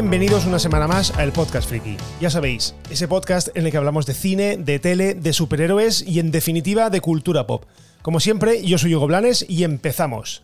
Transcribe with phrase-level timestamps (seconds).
[0.00, 1.98] Bienvenidos una semana más a El Podcast Friki.
[2.22, 6.20] Ya sabéis, ese podcast en el que hablamos de cine, de tele, de superhéroes y
[6.20, 7.66] en definitiva de cultura pop.
[8.00, 10.42] Como siempre, yo soy Hugo Blanes y empezamos.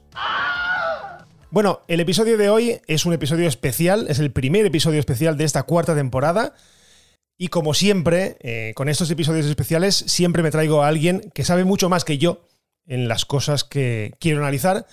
[1.51, 5.45] Bueno, el episodio de hoy es un episodio especial, es el primer episodio especial de
[5.45, 6.52] esta cuarta temporada.
[7.38, 11.65] Y como siempre, eh, con estos episodios especiales, siempre me traigo a alguien que sabe
[11.65, 12.43] mucho más que yo
[12.84, 14.87] en las cosas que quiero analizar.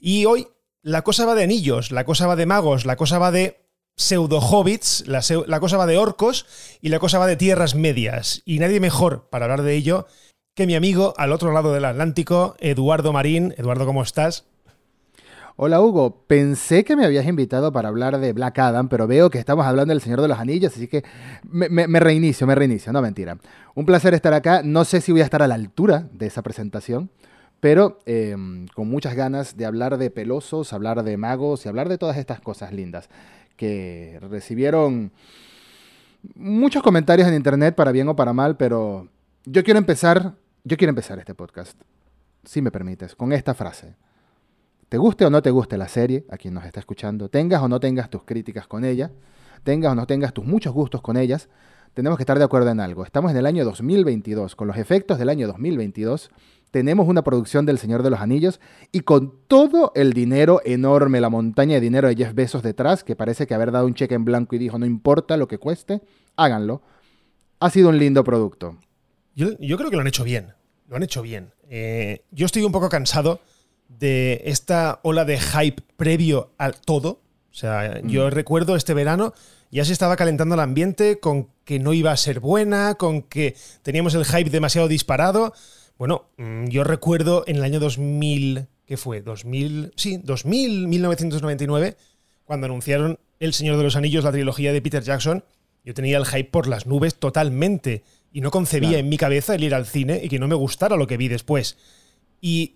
[0.00, 0.48] Y hoy
[0.82, 3.69] la cosa va de anillos, la cosa va de magos, la cosa va de
[4.00, 6.46] pseudo-hobbits, la, cosa va de orcos
[6.80, 8.42] y la cosa va de tierras medias.
[8.44, 10.06] Y nadie mejor para hablar de ello
[10.54, 13.54] que mi amigo al otro lado del Atlántico, Eduardo Marín.
[13.58, 14.46] Eduardo, ¿cómo estás?
[15.56, 19.38] Hola Hugo, pensé que me habías invitado para hablar de Black Adam, pero veo que
[19.38, 21.04] estamos hablando del Señor de los Anillos, así que
[21.44, 23.36] me, reinicio, me reinicio, no mentira.
[23.74, 26.40] Un placer estar acá, no sé si voy a estar a la altura de esa
[26.40, 27.10] presentación,
[27.60, 28.34] pero eh,
[28.74, 32.40] con muchas ganas de hablar de pelosos, hablar de magos y hablar de todas estas
[32.40, 33.10] cosas lindas
[33.60, 35.12] que recibieron
[36.34, 39.06] muchos comentarios en internet para bien o para mal, pero
[39.44, 41.78] yo quiero empezar, yo quiero empezar este podcast,
[42.42, 43.96] si me permites, con esta frase.
[44.88, 47.68] Te guste o no te guste la serie, a quien nos está escuchando, tengas o
[47.68, 49.10] no tengas tus críticas con ella,
[49.62, 51.50] tengas o no tengas tus muchos gustos con ellas,
[51.94, 53.04] tenemos que estar de acuerdo en algo.
[53.04, 56.30] Estamos en el año 2022, con los efectos del año 2022,
[56.70, 58.60] tenemos una producción del Señor de los Anillos
[58.92, 63.16] y con todo el dinero enorme, la montaña de dinero de Jeff Bezos detrás, que
[63.16, 66.00] parece que haber dado un cheque en blanco y dijo no importa lo que cueste,
[66.36, 66.82] háganlo.
[67.58, 68.78] Ha sido un lindo producto.
[69.34, 70.54] Yo, yo creo que lo han hecho bien.
[70.88, 71.52] Lo han hecho bien.
[71.68, 73.40] Eh, yo estoy un poco cansado
[73.88, 77.20] de esta ola de hype previo a todo.
[77.50, 79.34] O sea, yo recuerdo este verano
[79.70, 83.54] ya se estaba calentando el ambiente con que no iba a ser buena, con que
[83.82, 85.52] teníamos el hype demasiado disparado.
[85.98, 89.20] Bueno, mm, yo recuerdo en el año 2000, ¿qué fue?
[89.22, 91.96] 2000, sí, 2000, 1999,
[92.44, 95.44] cuando anunciaron El Señor de los Anillos, la trilogía de Peter Jackson,
[95.84, 99.00] yo tenía el hype por las nubes totalmente y no concebía Claro.
[99.00, 101.28] en mi cabeza el ir al cine y que no me gustara lo que vi
[101.28, 101.76] después.
[102.40, 102.74] Y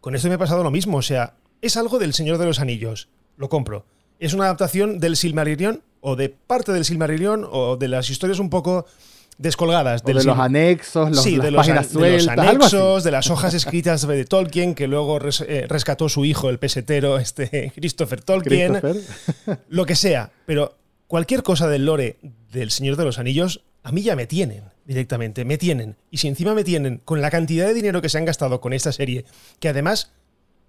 [0.00, 2.60] con esto me ha pasado lo mismo, o sea, es algo del Señor de los
[2.60, 3.84] Anillos, lo compro.
[4.18, 8.48] Es una adaptación del Silmarillion o de parte del Silmarillion o de las historias un
[8.48, 8.86] poco
[9.38, 13.10] descolgadas del de los anexos, los, sí, las de los, páginas de los anexos, de
[13.10, 17.72] las hojas escritas de Tolkien, que luego res- eh, rescató su hijo, el pesetero, este
[17.76, 19.58] Christopher Tolkien, Christopher.
[19.68, 20.30] lo que sea.
[20.46, 20.76] Pero
[21.08, 22.16] cualquier cosa del lore
[22.52, 25.96] del Señor de los Anillos, a mí ya me tienen directamente, me tienen.
[26.10, 28.72] Y si encima me tienen con la cantidad de dinero que se han gastado con
[28.72, 29.24] esta serie,
[29.60, 30.12] que además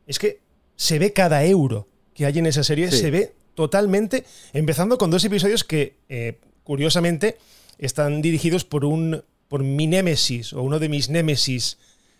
[0.07, 0.39] es que
[0.75, 2.97] se ve cada euro que hay en esa serie, Sí.
[2.99, 4.23] se ve totalmente,
[4.53, 7.39] empezando con dos episodios que, eh, curiosamente,
[7.79, 11.79] están dirigidos por un por mi némesis o uno de mis némesis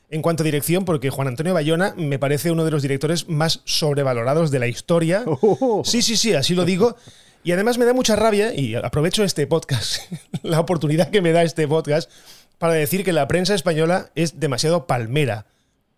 [0.09, 3.61] en cuanto a dirección, porque Juan Antonio Bayona me parece uno de los directores más
[3.65, 5.23] sobrevalorados de la historia.
[5.39, 5.83] Oh.
[5.85, 6.95] Sí, sí, sí, así lo digo.
[7.43, 10.11] Y además me da mucha rabia, y aprovecho este podcast,
[10.41, 12.09] la oportunidad que me da este podcast,
[12.57, 15.45] para decir que la prensa española es demasiado palmera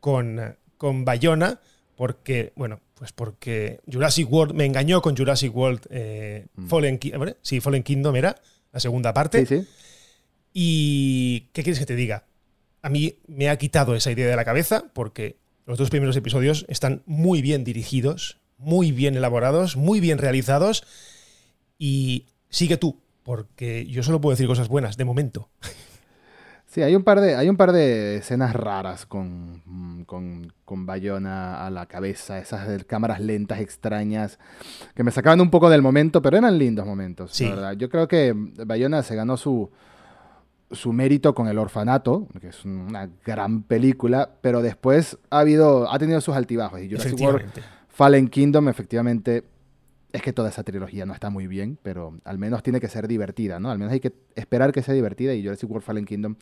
[0.01, 1.61] con, con Bayona,
[1.99, 7.35] porque, bueno, pues porque Jurassic World me engañó con Jurassic World eh, Fallen, Ki- ¿vale?
[7.41, 8.37] sí, Fallen Kingdom era
[8.71, 9.45] la segunda parte.
[9.45, 9.67] Sí, sí.
[10.53, 12.23] Y, ¿qué quieres que te diga?
[12.81, 16.65] A mí me ha quitado esa idea de la cabeza porque los dos primeros episodios
[16.69, 20.85] están muy bien dirigidos, muy bien elaborados, muy bien realizados.
[21.77, 25.49] Y sigue tú, porque yo solo puedo decir cosas buenas, de momento.
[26.71, 31.65] Sí, hay un par de, hay un par de escenas raras con, con, con Bayona
[31.65, 34.37] a la cabeza, esas de cámaras lentas extrañas,
[34.93, 37.45] que me sacaban un poco del momento, pero eran lindos momentos, Sí.
[37.45, 37.71] la verdad.
[37.73, 39.71] Yo creo que Bayona se ganó su,
[40.69, 45.97] su mérito con El Orfanato, que es una gran película, pero después ha habido, ha
[45.97, 46.81] tenido sus altibajos.
[46.81, 47.49] Y Jurassic World.
[47.87, 49.43] Fallen Kingdom, efectivamente,
[50.11, 53.07] es que toda esa trilogía no está muy bien, pero al menos tiene que ser
[53.07, 53.69] divertida, ¿no?
[53.71, 56.35] Al menos hay que esperar que sea divertida y Jurassic World Fallen Kingdom,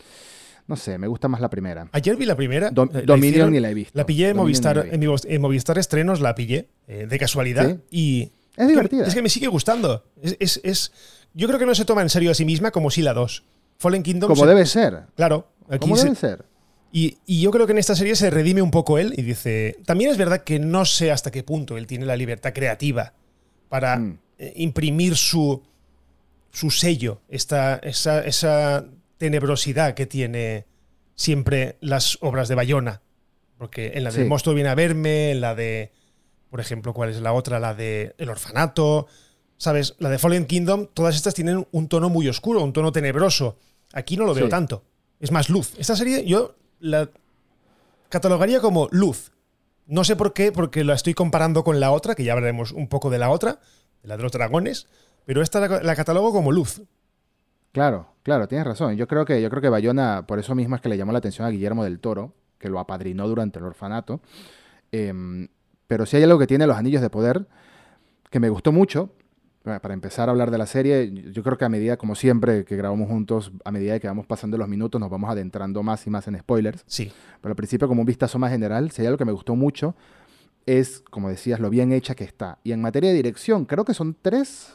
[0.68, 1.88] no sé, me gusta más la primera.
[1.92, 2.70] Ayer vi la primera.
[2.72, 3.92] Dom- eh, la Dominion hicieron- ni la he visto.
[3.98, 7.70] La pillé en Movistar, en, en Movistar Estrenos, la pillé eh, de casualidad.
[7.70, 7.80] ¿Sí?
[7.92, 9.06] Y Es divertida.
[9.06, 10.04] Es que me sigue gustando.
[10.22, 10.92] Es, es- es-
[11.34, 13.44] yo creo que no se toma en serio a sí misma como si la 2.
[13.80, 14.28] Fallen Kingdom.
[14.30, 15.04] Como se- debe ser.
[15.16, 15.48] Claro.
[15.70, 16.46] Aquí Como se- debe ser.
[16.92, 19.78] y, y yo creo que en esta serie se redime un poco él y dice.
[19.86, 23.14] También es verdad que no sé hasta qué punto él tiene la libertad creativa
[23.70, 24.20] para Mm.
[24.40, 25.64] eh, imprimir su,
[26.52, 28.86] su sello, esta, esa, esa
[29.18, 30.66] tenebrosidad que tiene
[31.16, 33.02] siempre las obras de Bayona.
[33.58, 34.28] Porque en la de Sí.
[34.30, 35.92] Monstruo viene a verme, en la de.
[36.52, 37.60] Por ejemplo, ¿cuál es la otra?
[37.60, 39.08] La de El Orfanato.
[39.58, 39.96] ¿Sabes?
[39.98, 43.58] La de Fallen Kingdom, todas estas tienen un tono muy oscuro, un tono tenebroso.
[43.94, 44.50] Aquí no lo veo Sí.
[44.52, 44.84] tanto.
[45.20, 45.74] Es más luz.
[45.80, 47.10] Esta serie yo la
[48.10, 49.32] catalogaría como luz.
[49.88, 52.88] No sé por qué, porque la estoy comparando con la otra, que ya hablaremos un
[52.90, 53.60] poco de la otra,
[54.04, 54.88] de la de los dragones,
[55.26, 56.82] pero esta la, catalogo como luz.
[57.72, 58.96] Claro, claro, tienes razón.
[58.98, 61.20] Yo creo que, yo creo que Bayona, por eso mismo es que le llamó la
[61.20, 64.20] atención a Guillermo del Toro, que lo apadrinó durante el orfanato.
[64.92, 65.48] Em,
[65.88, 67.48] pero si hay algo que tiene los anillos de poder,
[68.30, 69.12] que me gustó mucho,
[69.82, 72.76] para empezar a hablar de la serie, yo creo que a medida, como siempre, que
[72.76, 76.28] grabamos juntos, a medida que vamos pasando los minutos, nos vamos adentrando más y más
[76.28, 76.84] en spoilers.
[76.88, 77.12] Sí.
[77.42, 79.96] Pero al principio, como un vistazo más general, hay algo que me gustó mucho,
[80.66, 82.60] es, como decías, lo bien hecha que está.
[82.64, 84.74] Y en materia de dirección, creo que son tres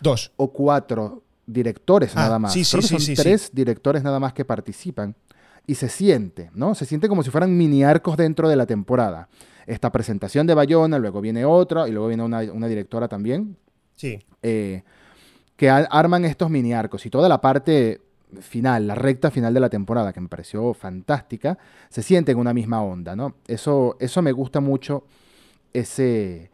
[0.00, 0.32] Dos.
[0.36, 2.52] o cuatro directores Ah, nada más.
[2.52, 5.14] sí, sí, Creo que sí, son tres directores nada más que participan.
[5.66, 6.74] Y se siente, ¿no?
[6.74, 9.28] Se siente como si fueran mini arcos dentro de la temporada.
[9.66, 13.56] Esta presentación de Bayona, luego viene otra, y luego viene una, una directora también,
[14.42, 14.82] Eh,
[15.56, 17.06] que arman estos mini arcos.
[17.06, 18.00] Y toda la parte
[18.40, 21.58] final, la recta final de la temporada, que me pareció fantástica,
[21.88, 23.36] se siente en una misma onda, ¿no?
[23.46, 25.04] Eso, eso me gusta mucho,
[25.72, 26.50] ese,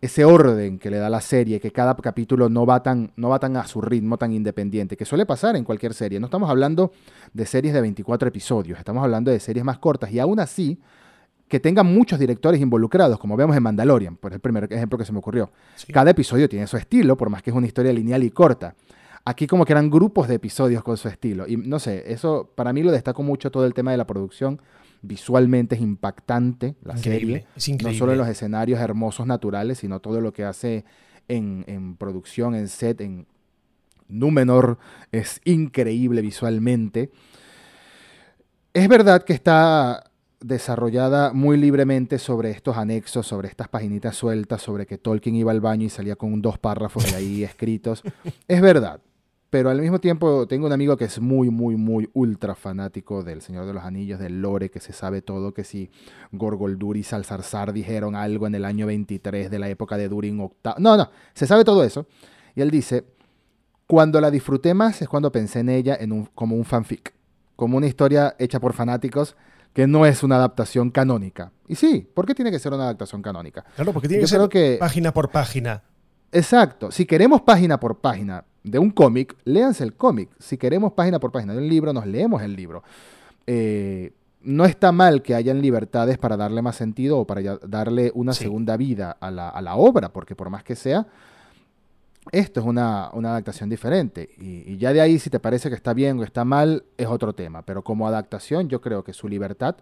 [0.00, 3.38] ese orden que le da la serie, que cada capítulo no va, tan, no va
[3.38, 6.20] tan a su ritmo, tan independiente, que suele pasar en cualquier serie.
[6.20, 6.92] No estamos hablando
[7.32, 10.78] de series de 24 episodios, estamos hablando de series más cortas y aún así
[11.48, 15.12] que tengan muchos directores involucrados, como vemos en Mandalorian, por el primer ejemplo que se
[15.12, 15.52] me ocurrió.
[15.76, 15.92] sí.
[15.92, 18.74] Cada episodio tiene su estilo, por más que es una historia lineal y corta.
[19.24, 21.46] Aquí como que eran grupos de episodios con su estilo.
[21.48, 24.60] Y no sé, eso para mí lo destaco mucho todo el tema de la producción.
[25.02, 27.76] Visualmente es impactante la Increíble, serie.
[27.76, 30.84] es No solo en los escenarios hermosos naturales, sino todo lo que hace
[31.28, 33.26] en, en producción, en set, en
[34.08, 34.78] Númenor.
[35.10, 37.10] Es increíble visualmente.
[38.72, 40.04] Es verdad que está
[40.40, 45.60] desarrollada muy libremente sobre estos anexos, sobre estas paginitas sueltas, sobre que Tolkien iba al
[45.60, 48.02] baño y salía con dos párrafos de ahí escritos.
[48.48, 49.00] Es verdad.
[49.48, 53.40] Pero al mismo tiempo tengo un amigo que es muy, muy, muy ultra fanático del
[53.42, 55.88] Señor de los Anillos, del lore, que se sabe todo, que si
[56.32, 60.50] Gorgoldur y Salzarzar dijeron algo en el año 23 de la época de Durin VIII.
[60.78, 62.06] No, no, se sabe todo eso.
[62.56, 63.04] Y él dice,
[63.86, 67.14] cuando la disfruté más es cuando pensé en ella en un- como un fanfic,
[67.54, 69.36] como una historia hecha por fanáticos
[69.76, 71.52] que no es una adaptación canónica.
[71.68, 73.62] Y sí, ¿por qué tiene que ser una adaptación canónica?
[73.74, 75.82] Claro, porque tiene Yo que ser que- página por página.
[76.32, 76.90] Exacto.
[76.90, 80.30] Si queremos página por página de un cómic, léanse el cómic.
[80.38, 82.82] Si queremos página por página de un libro, nos leemos el libro.
[83.46, 88.32] Eh, no está mal que hayan libertades para darle más sentido o para darle una
[88.32, 88.44] Sí.
[88.44, 91.06] segunda vida a la, a la obra, porque por más que sea,
[92.32, 94.30] esto es una, una adaptación diferente.
[94.38, 97.32] Y, ya de ahí, si te parece que está bien o está mal, es otro
[97.34, 97.62] tema.
[97.62, 99.76] Pero como adaptación, yo creo que su libertad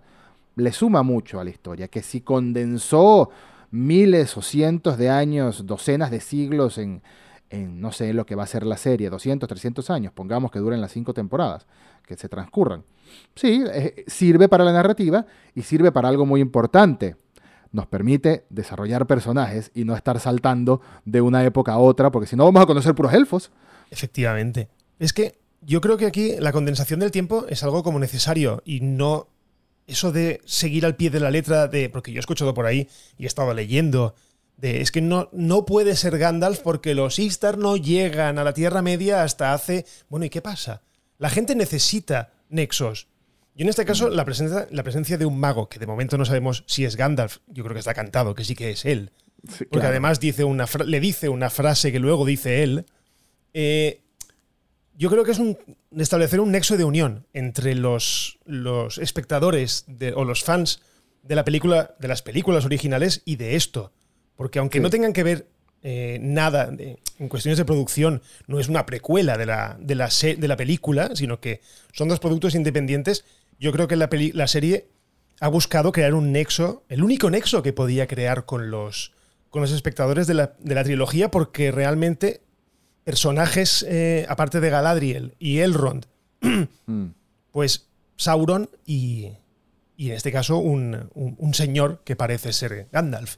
[0.56, 1.88] le suma mucho a la historia.
[1.88, 3.30] Que si condensó
[3.70, 7.02] miles o cientos de años, docenas de siglos en,
[7.50, 10.58] en, no sé, lo que va a ser la serie, 200, 300 años, pongamos que
[10.58, 11.66] duren las cinco temporadas,
[12.06, 12.84] que se transcurran.
[13.34, 17.16] Sí, eh, sirve para la narrativa y sirve para algo muy importante.
[17.74, 22.36] Nos permite desarrollar personajes y no estar saltando de una época a otra, porque si
[22.36, 23.50] no vamos a conocer puros elfos.
[23.90, 24.68] Efectivamente.
[25.00, 28.78] Es que yo creo que aquí la condensación del tiempo es algo como necesario y
[28.80, 29.26] no
[29.88, 32.88] eso de seguir al pie de la letra de porque yo he escuchado por ahí
[33.18, 34.14] y he estado leyendo
[34.56, 38.54] de es que no no puede ser Gandalf porque los Istar no llegan a la
[38.54, 40.82] Tierra Media hasta hace bueno, ¿y qué pasa?
[41.18, 43.08] La gente necesita nexos.
[43.56, 46.24] Y en este caso la presencia la presencia de un mago que de momento no
[46.24, 49.12] sabemos si es Gandalf, yo creo que está cantado que sí que es él.
[49.70, 52.86] Porque además dice una le dice una frase que luego dice él.
[53.52, 54.00] eh,
[54.96, 55.58] yo creo que es un,
[55.96, 60.80] establecer un nexo de unión entre los, los espectadores de- o los fans
[61.24, 63.92] de la película, de las películas originales y de esto.
[64.36, 64.82] Porque aunque Sí.
[64.82, 65.48] no tengan que ver
[65.86, 70.10] eh, nada de- en cuestiones de producción, no es una precuela de la, de, la
[70.10, 71.60] se- de la película, sino que
[71.92, 73.24] son dos productos independientes,
[73.58, 74.88] yo creo que la, peli- la serie
[75.40, 79.12] ha buscado crear un nexo, el único nexo que podía crear con los,
[79.50, 82.40] con los espectadores de la, de la trilogía, porque realmente
[83.04, 86.06] personajes, eh, aparte de Galadriel y Elrond,
[86.86, 87.06] Mm.
[87.52, 89.30] pues Sauron y,
[89.96, 93.36] y en este caso un, un- un señor que parece ser Gandalf.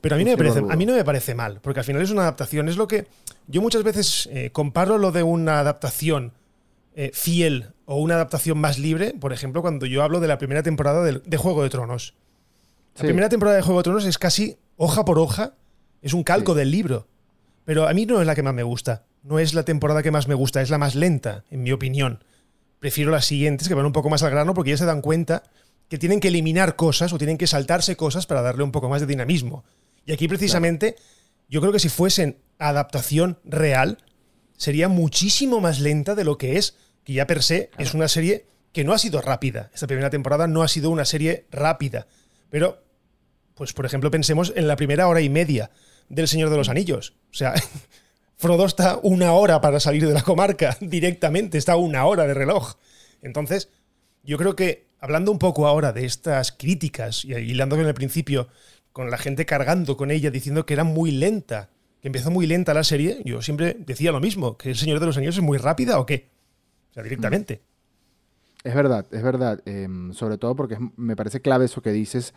[0.00, 0.72] Pero a mí, no me Un ciego parece, rudo.
[0.72, 2.68] a mí no me parece mal, porque al final es una adaptación.
[2.68, 3.06] Es lo que
[3.46, 6.32] yo muchas veces eh, comparo lo de una adaptación
[6.94, 10.62] eh, fiel o una adaptación más libre, por ejemplo, cuando yo hablo de la primera
[10.62, 12.12] temporada de, Juego de Tronos.
[12.94, 13.06] La Sí.
[13.06, 15.54] primera temporada de Juego de Tronos es casi hoja por hoja,
[16.02, 16.58] es un calco Sí.
[16.58, 17.08] del libro.
[17.64, 19.06] Pero a mí no es la que más me gusta.
[19.22, 22.22] No es la temporada que más me gusta, es la más lenta, en mi opinión.
[22.78, 25.44] Prefiero las siguientes, que van un poco más al grano, porque ya se dan cuenta
[25.88, 29.00] que tienen que eliminar cosas o tienen que saltarse cosas para darle un poco más
[29.00, 29.64] de dinamismo.
[30.04, 30.94] Y aquí precisamente,
[31.48, 33.96] yo creo que si fuesen adaptación real,
[34.58, 36.76] sería muchísimo más lenta de lo que es,
[37.08, 39.70] que ya per se es una serie que no ha sido rápida.
[39.72, 42.06] Esta primera temporada no ha sido una serie rápida.
[42.50, 42.82] Pero
[43.54, 45.70] pues por ejemplo pensemos en la primera hora y media
[46.10, 47.14] del Señor de los Anillos.
[47.30, 47.54] O sea,
[48.36, 52.74] Frodo está una hora para salir de la comarca directamente, está una hora de reloj.
[53.22, 53.70] Entonces,
[54.22, 58.48] yo creo que hablando un poco ahora de estas críticas y hilando en el principio
[58.92, 61.70] con la gente cargando con ella diciendo que era muy lenta,
[62.02, 65.06] que empezó muy lenta la serie, yo siempre decía lo mismo, que El Señor de
[65.06, 66.36] los Anillos es muy rápida o qué.
[66.90, 67.62] O sea, directamente.
[68.64, 69.60] Es verdad, es verdad.
[69.66, 72.34] Em, sobre todo porque me parece clave eso que dices,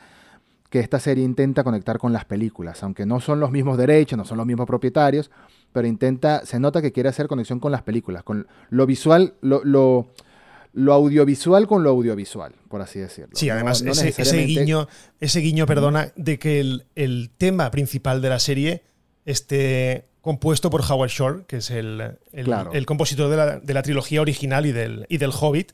[0.72, 4.24] que esta serie intenta conectar con las películas, aunque no son los mismos derechos, no
[4.24, 5.30] son los mismos propietarios,
[5.74, 9.62] pero intenta, se nota que quiere hacer conexión con las películas, con lo visual, lo,
[9.66, 13.36] lo, audiovisual con lo audiovisual, por así decirlo.
[13.36, 14.88] Sí, además ese, guiño,
[15.20, 18.84] ese guiño, perdona, de que el, tema principal de la serie
[19.26, 24.22] esté compuesto por Howard Shore, que es el, el, compositor de la, de la, trilogía
[24.22, 25.72] original y del, y del Hobbit,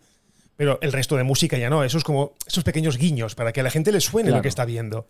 [0.55, 1.83] pero el resto de música ya no.
[1.83, 4.47] Eso es como esos pequeños guiños para que a la gente le suene lo que
[4.47, 5.05] está viendo.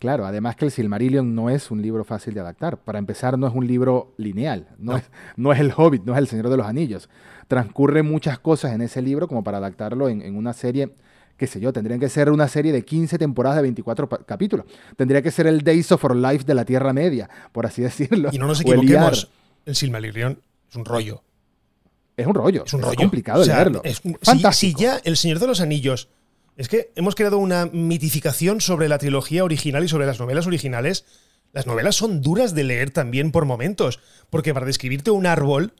[0.00, 2.78] Claro, además que el Silmarillion no es un libro fácil de adaptar.
[2.78, 5.04] Para empezar, no es un libro lineal, no, Es,
[5.36, 7.10] no es el Hobbit, no es el Señor de los Anillos.
[7.48, 10.94] Transcurren muchas cosas en ese libro como para adaptarlo en, una serie,
[11.40, 14.66] qué sé yo, tendrían que ser una serie de 15 temporadas de 24 capítulos.
[14.94, 18.28] Tendría que ser el Days of Our Life de la Tierra Media, por así decirlo.
[18.30, 19.30] Y no nos equivoquemos,
[19.64, 21.22] el, Silmarillion es un rollo.
[22.14, 22.64] Es un rollo.
[22.66, 22.94] Es un rollo.
[22.94, 23.80] complicado de leerlo.
[23.84, 24.02] Es,
[24.52, 26.10] si, ya El Señor de los Anillos
[26.58, 31.06] es que hemos creado una mitificación sobre la trilogía original y sobre las novelas originales.
[31.54, 35.72] Las novelas son duras de leer también por momentos, porque para describirte un árbol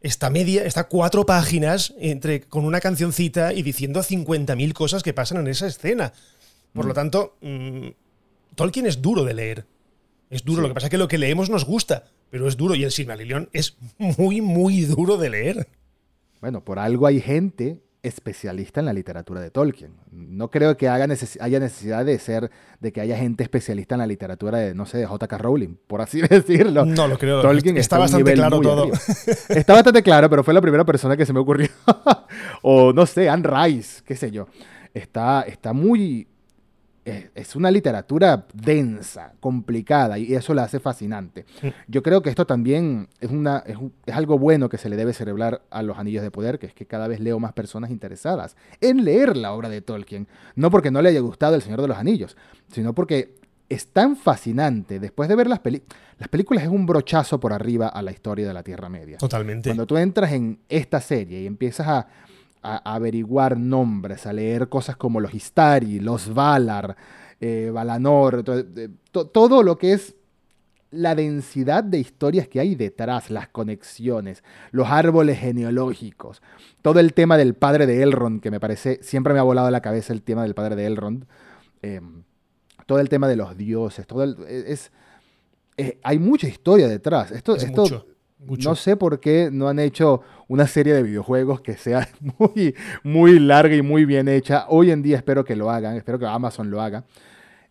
[0.00, 5.38] está media, está cuatro páginas entre, con una cancioncita y diciendo 50.000 cosas que pasan
[5.38, 6.12] en esa escena.
[6.72, 6.94] Por lo mm.
[6.94, 7.88] tanto, mm,
[8.54, 9.66] Tolkien es duro de leer.
[10.30, 12.74] Es duro, lo que pasa es que lo que leemos nos gusta, pero es duro
[12.74, 15.68] y el Silmarillion es muy, muy duro de leer.
[16.40, 19.92] Bueno, por algo hay gente especialista en la literatura de Tolkien.
[20.10, 22.50] No creo que haya necesidad de ser,
[22.80, 25.38] de que haya gente especialista en la literatura de, no sé, de J.K.
[25.38, 26.84] Rowling, por así decirlo.
[26.84, 27.42] No lo creo.
[27.42, 28.90] Tolkien está, bastante claro todo.
[29.48, 31.68] está bastante claro, pero fue la primera persona que se me ocurrió.
[32.62, 34.46] o no sé, Anne Rice, qué sé yo.
[34.94, 36.28] Está, está muy
[37.34, 41.44] es una literatura densa, complicada, y eso la hace fascinante.
[41.86, 43.76] Yo creo que esto también es, una, es,
[44.14, 46.86] algo bueno que se le debe celebrar a los Anillos de Poder, que es que
[46.86, 50.28] cada vez leo más personas interesadas en leer la obra de Tolkien.
[50.54, 52.36] No porque no le haya gustado El Señor de los Anillos,
[52.72, 53.34] sino porque
[53.68, 54.98] es tan fascinante.
[54.98, 58.46] Después de ver las películas, las películas es un brochazo por arriba a la historia
[58.46, 59.18] de la Tierra Media.
[59.18, 59.68] Totalmente.
[59.68, 62.08] Cuando tú entras en esta serie y empiezas a
[62.74, 66.96] a, averiguar nombres, a leer cosas como los Istari, los Valar,
[67.40, 68.44] eh, Valanor,
[69.12, 70.14] todo lo que es
[70.90, 76.42] la densidad de historias que hay detrás, las conexiones, los árboles genealógicos,
[76.82, 79.70] todo el tema del padre de Elrond, que me parece, siempre me ha volado a
[79.70, 81.24] la cabeza el tema del padre de Elrond,
[81.82, 82.22] em,
[82.86, 84.90] todo el tema de los dioses, todo es,
[86.02, 87.30] hay mucha historia detrás.
[87.32, 88.06] Esto, esto
[88.40, 93.38] no sé por qué no han hecho una serie de videojuegos que sea muy, muy
[93.38, 94.66] larga y muy bien hecha.
[94.68, 97.04] Hoy en día espero que lo hagan, espero que Amazon lo haga.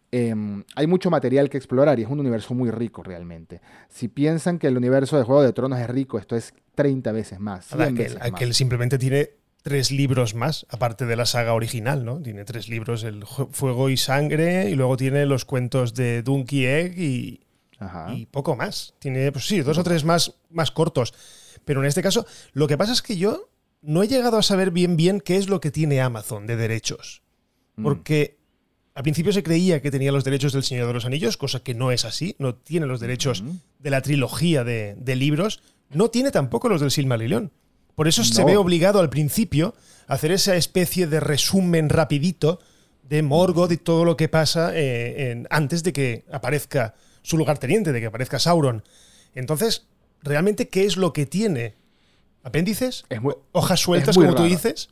[0.09, 3.61] Em, hay mucho material que explorar y es un universo muy rico realmente.
[3.89, 7.39] Si piensan que el universo de Juego de Tronos es rico, esto es 30 veces
[7.39, 7.73] más.
[7.73, 9.31] Aquel, simplemente tiene
[9.63, 12.21] tres libros más, aparte de la saga original, ¿no?
[12.21, 16.97] Tiene tres libros, el Fuego y Sangre, y luego tiene los cuentos de Donkey Egg
[16.97, 17.41] y,
[18.13, 18.93] y poco más.
[18.99, 21.13] Tiene, pues sí, dos o tres más, más cortos.
[21.65, 23.49] Pero en este caso, lo que pasa es que yo
[23.81, 27.23] no he llegado a saber bien bien qué es lo que tiene Amazon de derechos.
[27.75, 27.83] Mm.
[27.83, 28.37] Porque
[28.95, 31.75] al principio se creía que tenía los derechos del Señor de los Anillos, cosa que
[31.75, 32.35] no es así.
[32.39, 33.51] No tiene los derechos mm.
[33.79, 35.61] de la trilogía de, libros.
[35.91, 37.51] No tiene tampoco los del Silmarillion.
[37.95, 39.73] Por eso se ve obligado al principio
[40.07, 42.59] a hacer esa especie de resumen rapidito
[43.03, 46.93] de Morgoth y todo lo que pasa eh, antes de que aparezca
[47.27, 48.83] su lugarteniente, de que aparezca Sauron.
[49.35, 49.85] Entonces,
[50.23, 51.75] ¿realmente qué es lo que tiene?
[52.41, 53.03] ¿Apéndices?
[53.51, 54.89] ¿Hojas sueltas, como tú dices?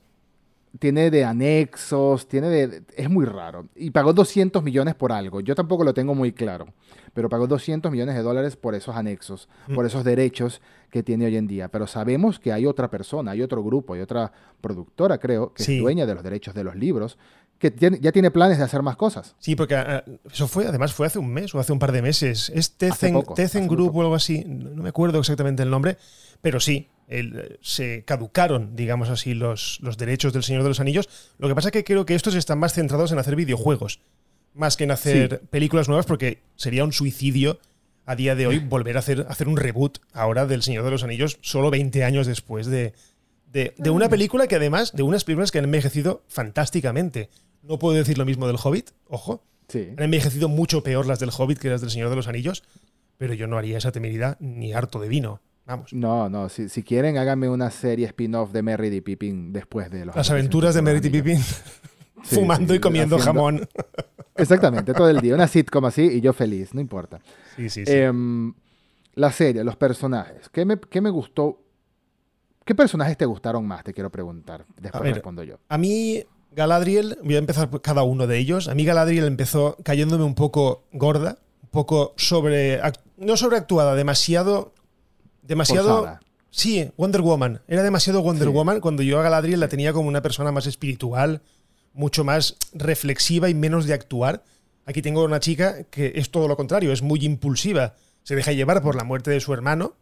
[0.78, 2.84] Tiene de anexos, tiene de...
[2.98, 3.70] Es muy raro.
[3.74, 5.40] Y pagó 200 millones por algo.
[5.40, 6.68] Yo tampoco lo tengo muy claro.
[7.14, 9.88] Pero pagó 200 millones de dólares por esos anexos, por mm.
[9.88, 11.70] esos derechos que tiene hoy en día.
[11.70, 15.80] Pero sabemos que hay otra persona, hay otro grupo, hay otra productora, creo, que es
[15.80, 17.18] dueña de los derechos de los libros,
[17.60, 19.36] que ya tiene planes de hacer más cosas.
[19.40, 22.02] Sí, porque ah, eso fue, además fue hace un mes o hace un par de
[22.02, 22.52] meses.
[22.54, 25.98] Es Tezen, Group o algo así, no me acuerdo exactamente el nombre,
[26.42, 26.90] pero sí,
[27.62, 31.10] se caducaron, digamos así, los, los derechos del Señor de los Anillos.
[31.38, 34.02] Lo que pasa es que creo que estos están más centrados en hacer videojuegos,
[34.54, 37.60] más que en hacer películas nuevas, porque sería un suicidio
[38.06, 41.04] a día de hoy volver a hacer, hacer un reboot ahora del Señor de los
[41.04, 42.94] Anillos, solo 20 años después de,
[43.56, 47.30] de, de una película que además, de unas películas que han envejecido fantásticamente.
[47.64, 49.88] No puedo decir lo mismo del Hobbit, ojo, Sí.
[49.98, 52.64] Han envejecido mucho peor las del Hobbit que las del Señor de los Anillos,
[53.18, 55.42] pero yo no haría esa temeridad ni harto de vino.
[55.66, 55.92] Vamos.
[55.92, 60.06] No, no, si, si quieren, háganme una serie spin-off de Merry y Pippin después de
[60.06, 63.68] los Las aventuras de Merry y Pippin Sí, fumando sí, y comiendo haciendo- jamón.
[64.36, 65.34] Exactamente, todo el día.
[65.34, 67.20] Una sitcom así y yo feliz, no importa.
[67.56, 67.92] Sí, sí, sí.
[67.92, 68.54] Em,
[69.16, 70.50] la serie, los personajes.
[70.50, 71.62] ¿Qué me, qué me gustó?
[72.66, 73.84] ¿Qué personajes te gustaron más?
[73.84, 74.66] Te quiero preguntar.
[74.82, 75.14] Después ver.
[75.14, 75.60] respondo yo.
[75.70, 78.68] A mí, Galadriel, voy a empezar por cada uno de ellos.
[78.68, 82.82] A mí, Galadriel empezó cayéndome un poco gorda, un poco sobre.
[83.18, 84.74] No sobreactuada, demasiado.
[85.44, 85.98] Demasiado.
[86.00, 86.20] Forzada.
[86.50, 87.62] Sí, Wonder Woman.
[87.68, 88.54] Era demasiado Wonder Sí.
[88.54, 91.42] Woman cuando yo a Galadriel la tenía como una persona más espiritual,
[91.94, 94.44] mucho más reflexiva y menos de actuar.
[94.86, 97.94] Aquí tengo una chica que es todo lo contrario, es muy impulsiva.
[98.24, 99.96] Se deja llevar por la muerte de su hermano.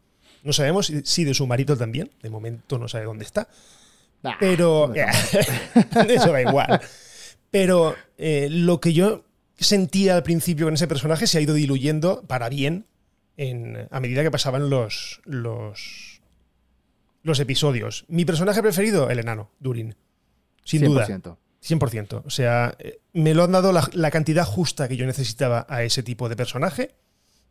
[0.44, 2.12] No sabemos si- de su marido también.
[2.22, 3.48] De momento no sabe dónde está.
[4.40, 4.88] Pero.
[5.96, 6.82] no, Eso da igual.
[7.52, 9.24] Pero eh, lo que yo
[9.58, 12.86] sentía al principio con ese personaje se ha ido diluyendo para bien
[13.38, 16.22] en- a medida que pasaban los, los,
[17.24, 18.06] los episodios.
[18.08, 19.96] Mi personaje preferido, el enano, Durin.
[20.64, 21.06] Sin duda.
[21.08, 21.38] 100%.
[21.64, 22.24] 100%.
[22.26, 25.84] O sea, eh, me lo han dado la, la cantidad justa que yo necesitaba a
[25.84, 26.96] ese tipo de personaje.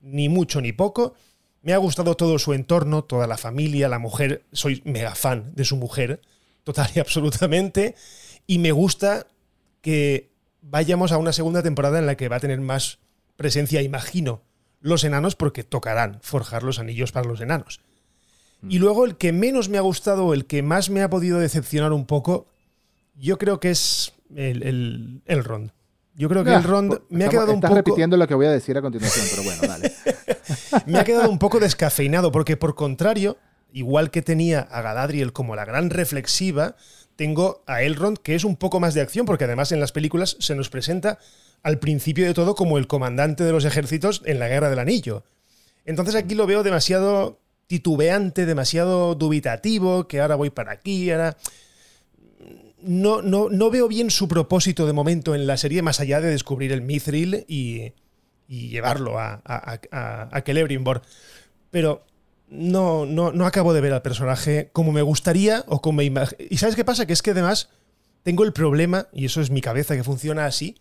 [0.02, 1.14] Ni mucho ni poco.
[1.62, 4.44] Me ha gustado todo su entorno, toda la familia, la mujer.
[4.52, 6.20] Soy mega fan de su mujer,
[6.64, 7.94] total y absolutamente.
[8.46, 9.26] Y me gusta
[9.80, 12.98] que vayamos a una segunda temporada en la que va a tener más
[13.36, 14.42] presencia, imagino,
[14.80, 17.80] los enanos, porque tocarán forjar los anillos para los enanos.
[18.68, 21.92] Y luego el que menos me ha gustado, el que más me ha podido decepcionar
[21.92, 22.46] un poco,
[23.16, 25.72] yo creo que es el, el Elrond.
[26.14, 28.34] Yo creo que Ah, Elrond por- me ha quedado un Estás poco repitiendo lo que
[28.34, 29.92] voy a decir a continuación, pero bueno, dale.
[30.86, 33.38] me ha quedado un poco descafeinado porque por contrario,
[33.72, 36.76] igual que tenía a Galadriel como la gran reflexiva,
[37.16, 40.36] tengo a Elrond que es un poco más de acción porque además en las películas
[40.38, 41.18] se nos presenta
[41.62, 45.24] al principio de todo como el comandante de los ejércitos en la Guerra del Anillo.
[45.86, 51.36] Entonces aquí lo veo demasiado titubeante, demasiado dubitativo, que ahora voy para aquí, ahora
[52.82, 56.30] no, no, no veo bien su propósito de momento en la serie, más allá de
[56.30, 57.92] descubrir el Mithril y,
[58.48, 61.02] y llevarlo a, a, a, a Celebrimbor.
[61.70, 62.04] Pero
[62.48, 66.36] no, no, no acabo de ver al personaje como me gustaría o como me imag-
[66.50, 67.06] ¿Y sabes qué pasa?
[67.06, 67.70] Que es que además
[68.22, 70.76] tengo el problema, y eso es mi cabeza que funciona así,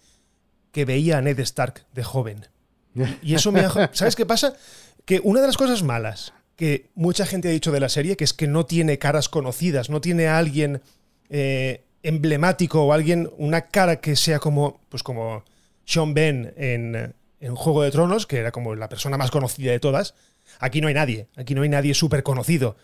[0.72, 2.48] que veía a Ned Stark de joven.
[3.24, 3.90] Y eso me ha...
[3.94, 4.54] ¿Sabes qué pasa?
[5.06, 8.24] Que una de las cosas malas que mucha gente ha dicho de la serie, que
[8.26, 10.82] es que no tiene caras conocidas, no tiene a alguien
[11.30, 15.44] eh, emblemático o alguien, una cara que sea como, pues como
[15.86, 19.80] Sean Ben en, en Juego de Tronos, que era como la persona más conocida de
[19.80, 20.16] todas.
[20.60, 22.76] Aquí no hay nadie, aquí no hay nadie súper conocido.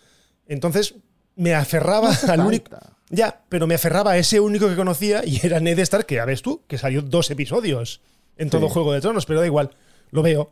[0.47, 0.95] Entonces
[1.35, 2.71] me aferraba al único...
[3.09, 6.25] Ya, pero me aferraba a ese único que conocía y era Ned Stark, que ya
[6.25, 8.01] ves tú, que salió dos episodios
[8.35, 8.73] en todo Sí.
[8.73, 9.71] Juego de Tronos, pero da igual,
[10.11, 10.49] lo veo.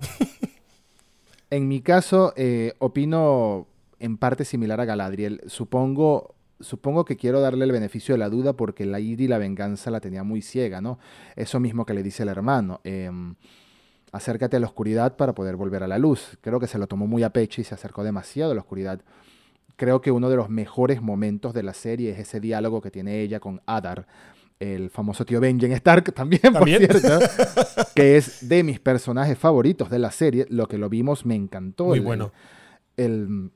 [1.49, 3.67] En mi caso, eh, opino
[3.99, 5.41] en parte similar a Galadriel.
[5.47, 9.37] Supongo, supongo que quiero darle el beneficio de la duda porque la ira y la
[9.37, 10.99] venganza la tenía muy ciega, ¿no?
[11.35, 12.81] Eso mismo que le dice el hermano.
[12.83, 13.35] em,
[14.11, 16.37] acércate a la oscuridad para poder volver a la luz.
[16.41, 19.01] Creo que se lo tomó muy a pecho y se acercó demasiado a la oscuridad.
[19.75, 23.19] Creo que uno de los mejores momentos de la serie es ese diálogo que tiene
[23.19, 24.07] ella con Adar,
[24.61, 26.87] el famoso tío Benjen Stark, también, También.
[26.87, 27.19] por cierto,
[27.95, 30.45] que es de mis personajes favoritos de la serie.
[30.49, 31.87] Lo que lo vimos me encantó.
[31.87, 32.31] Muy el- bueno.
[32.95, 33.51] El,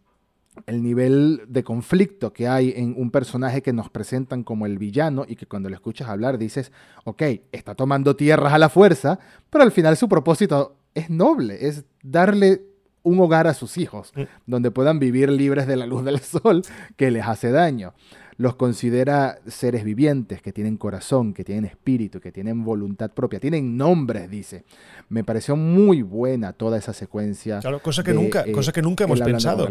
[0.66, 5.26] el nivel de conflicto que hay en un personaje que nos presentan como el villano
[5.28, 6.72] y que cuando lo escuchas hablar dices,
[7.06, 9.20] ok, está tomando tierras a la fuerza,
[9.50, 12.62] pero al final su propósito es noble, es darle
[13.04, 14.22] un hogar a sus hijos, Mm.
[14.46, 16.64] donde puedan vivir libres de la luz del sol
[16.98, 17.94] que les hace daño.
[18.40, 23.76] Los considera seres vivientes, que tienen corazón, que tienen espíritu, que tienen voluntad propia, tienen
[23.76, 24.64] nombres, dice.
[25.10, 27.60] Me pareció muy buena toda esa secuencia.
[27.60, 29.68] Claro, cosa que de, nunca, eh, cosa que nunca hemos pensado.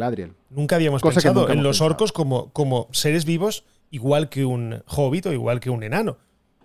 [0.51, 1.87] Nunca habíamos Cosa pensado nunca en los pensado.
[1.93, 6.19] orcos como, como seres vivos, igual que un hobbit o igual que un enano.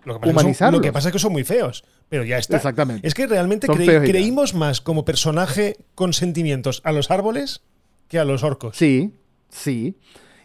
[0.04, 2.22] Lo que, pasa es que son, lo que pasa es que son muy feos, pero
[2.22, 2.58] ya está.
[2.58, 3.08] Exactamente.
[3.08, 7.62] Es que realmente creímos más como personaje con sentimientos a los árboles
[8.08, 8.76] que a los orcos.
[8.76, 9.14] Sí,
[9.48, 9.96] sí.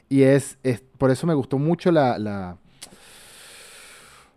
[0.10, 2.58] Y es, es- por eso me gustó mucho la, la,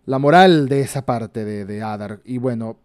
[0.05, 2.21] la moral de esa parte de, de Adar.
[2.25, 2.77] Y bueno,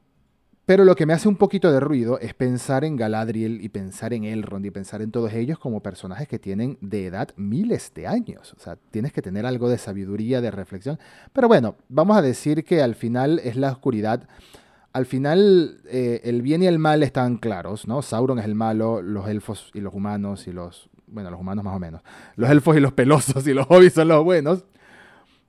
[0.65, 4.13] pero lo que me hace un poquito de ruido es pensar en Galadriel y pensar
[4.13, 8.07] en Elrond y pensar en todos ellos como personajes que tienen de edad miles de
[8.07, 8.55] años.
[8.57, 10.99] O sea, tienes que tener algo de sabiduría, de reflexión.
[11.33, 14.29] Pero bueno, vamos a decir que al final es la oscuridad.
[14.93, 18.03] Al final, eh, el bien y el mal están claros, ¿no?
[18.03, 20.91] Sauron es el malo, los elfos y los humanos y los...
[21.11, 22.03] Bueno, los humanos más o menos.
[22.37, 24.65] Los elfos y los pelosos y los hobbits son los buenos.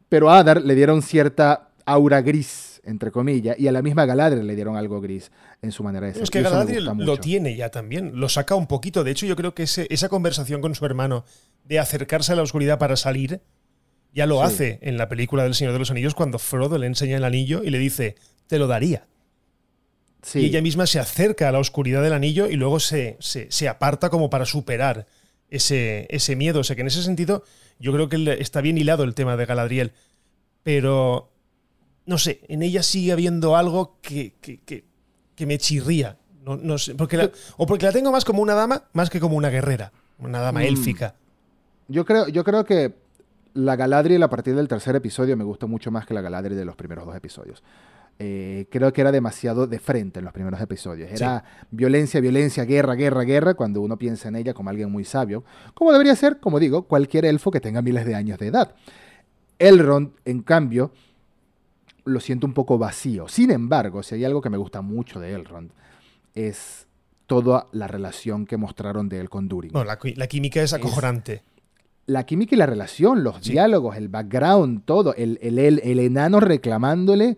[0.07, 4.47] Pero a Adar le dieron cierta aura gris entre comillas, y a la misma Galadriel
[4.47, 6.23] le dieron algo gris en su manera de ser.
[6.23, 9.03] Es que Galadriel lo tiene ya también, lo saca un poquito.
[9.03, 11.25] De hecho, yo creo que esa conversación con su hermano
[11.65, 13.41] de acercarse a la oscuridad para salir,
[14.13, 17.17] ya lo hace en la película del Señor de los Anillos cuando Frodo le enseña
[17.17, 18.15] el anillo y le dice,
[18.47, 19.05] te lo daría.
[20.33, 24.09] Y ella misma se acerca a la oscuridad del anillo y luego se, se, aparta
[24.09, 25.05] como para superar
[25.49, 26.59] ese, ese, miedo.
[26.59, 27.43] O sea que en ese sentido
[27.79, 29.93] yo creo que está bien hilado el tema de Galadriel.
[30.63, 31.31] Pero,
[32.05, 36.17] no sé, en ella sigue habiendo algo que, que, me chirría.
[36.43, 39.49] No, sé, porque o porque la tengo más como una dama, más que como una
[39.49, 40.63] guerrera, una dama mm.
[40.63, 41.15] élfica.
[41.87, 42.93] Yo creo, yo creo que
[43.53, 46.65] la Galadriel a partir del tercer episodio me gusta mucho más que la Galadriel de
[46.65, 47.63] los primeros dos episodios.
[48.21, 51.09] Eh, creo que era demasiado de frente en los primeros episodios.
[51.09, 55.45] Era violencia, violencia, guerra, guerra, guerra, cuando uno piensa en ella como alguien muy sabio,
[55.73, 58.75] como debería ser, como digo, cualquier elfo que tenga miles de años de edad.
[59.57, 60.91] Elrond, en cambio,
[62.03, 63.29] lo siento un poco vacío.
[63.29, 65.71] Sin embargo, si hay algo que me gusta mucho de Elrond,
[66.35, 66.87] es
[67.25, 69.71] toda la relación que mostraron de él con Durin.
[69.71, 71.43] No, la, química es acojonante.
[72.05, 77.37] la química y la relación, los diálogos, el background, todo, el, el, el enano reclamándole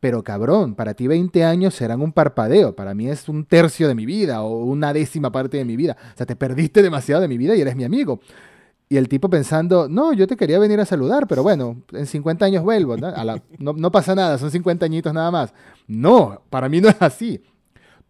[0.00, 3.94] pero cabrón, para ti 20 años serán un parpadeo, para mí es un tercio de
[3.94, 5.96] mi vida o una décima parte de mi vida.
[6.14, 8.20] O sea, te perdiste demasiado de mi vida y eres mi amigo.
[8.88, 12.44] Y el tipo pensando, no, yo te quería venir a saludar, pero bueno, en 50
[12.44, 13.12] años vuelvo, ¿no?
[13.58, 15.54] no, no pasa nada, son 50 añitos nada más.
[15.86, 17.40] No, para mí no es así.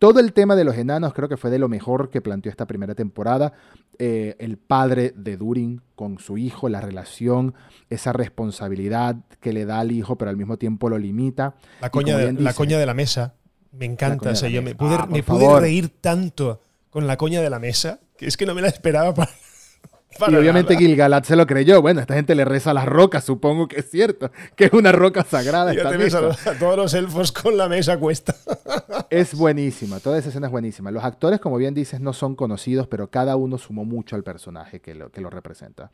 [0.00, 2.66] Todo el tema de los enanos creo que fue de lo mejor que planteó esta
[2.66, 3.52] primera temporada.
[3.98, 7.52] Eh, el padre de Durin con su hijo, la relación,
[7.90, 11.54] esa responsabilidad que le da al hijo, pero al mismo tiempo lo limita.
[11.82, 13.34] La coña, de, la, coña de la mesa.
[13.72, 14.30] Me encanta.
[14.30, 18.00] O yo me pude, ah, me pude reír tanto con la coña de la mesa
[18.16, 19.30] que es que no me la esperaba para
[20.29, 21.81] y obviamente Gilgalad se lo creyó.
[21.81, 24.92] Bueno, esta gente le reza a las rocas, supongo que es cierto, que es una
[24.92, 25.73] roca sagrada.
[25.81, 28.35] Esta a, a, todos los elfos con la mesa cuesta.
[29.11, 30.90] es buenísima, toda esa escena es buenísima.
[30.90, 34.81] Los actores, como bien dices, no son conocidos, pero cada uno sumó mucho al personaje
[34.81, 35.90] que lo, que lo representa.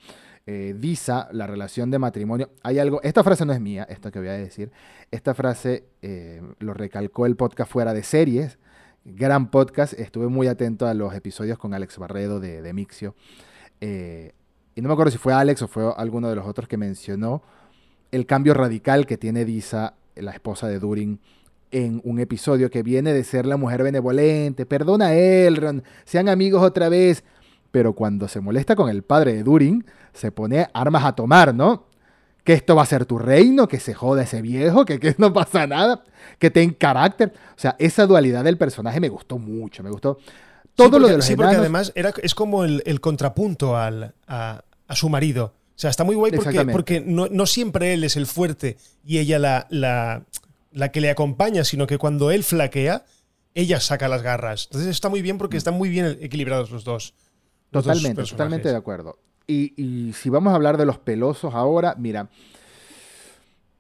[0.47, 4.19] Eh, Disa, la relación de matrimonio, hay algo, esta frase no es mía, esto que
[4.19, 4.71] voy a decir,
[5.11, 8.59] esta frase eh, lo recalcó el podcast fuera de series,
[9.05, 13.15] gran podcast, estuve muy atento a los episodios con Alex Barredo de, de Mixio.
[13.81, 14.33] Eh,
[14.75, 17.43] y no me acuerdo si fue Alex o fue alguno de los otros que mencionó
[18.13, 21.21] el cambio radical que tiene Disa, la esposa de Durin,
[21.71, 26.63] en un episodio que viene de ser la mujer benevolente, perdona a Elrond, sean amigos
[26.63, 27.25] otra vez,
[27.71, 31.87] pero cuando se molesta con el padre de Durin, se pone armas a tomar, ¿no?
[32.45, 35.33] Que esto va a ser tu reino, que se joda ese viejo, que, que no
[35.33, 36.05] pasa nada,
[36.39, 37.33] que ten carácter.
[37.51, 40.19] O sea, esa dualidad del personaje me gustó mucho, me gustó.
[40.77, 45.09] Todo lo de los Sí, porque además era, es como el, contrapunto al, a, su
[45.09, 45.55] marido.
[45.75, 49.39] O sea, está muy guay porque, porque no, siempre él es el fuerte y ella
[49.39, 50.25] la, la,
[50.73, 53.05] la, que le acompaña, sino que cuando él flaquea,
[53.55, 54.67] ella saca las garras.
[54.67, 57.15] Entonces está muy bien porque están muy bien equilibrados los dos.
[57.71, 59.19] totalmente, totalmente de acuerdo.
[59.47, 62.29] Y, y si vamos a hablar de los pelosos ahora, mira,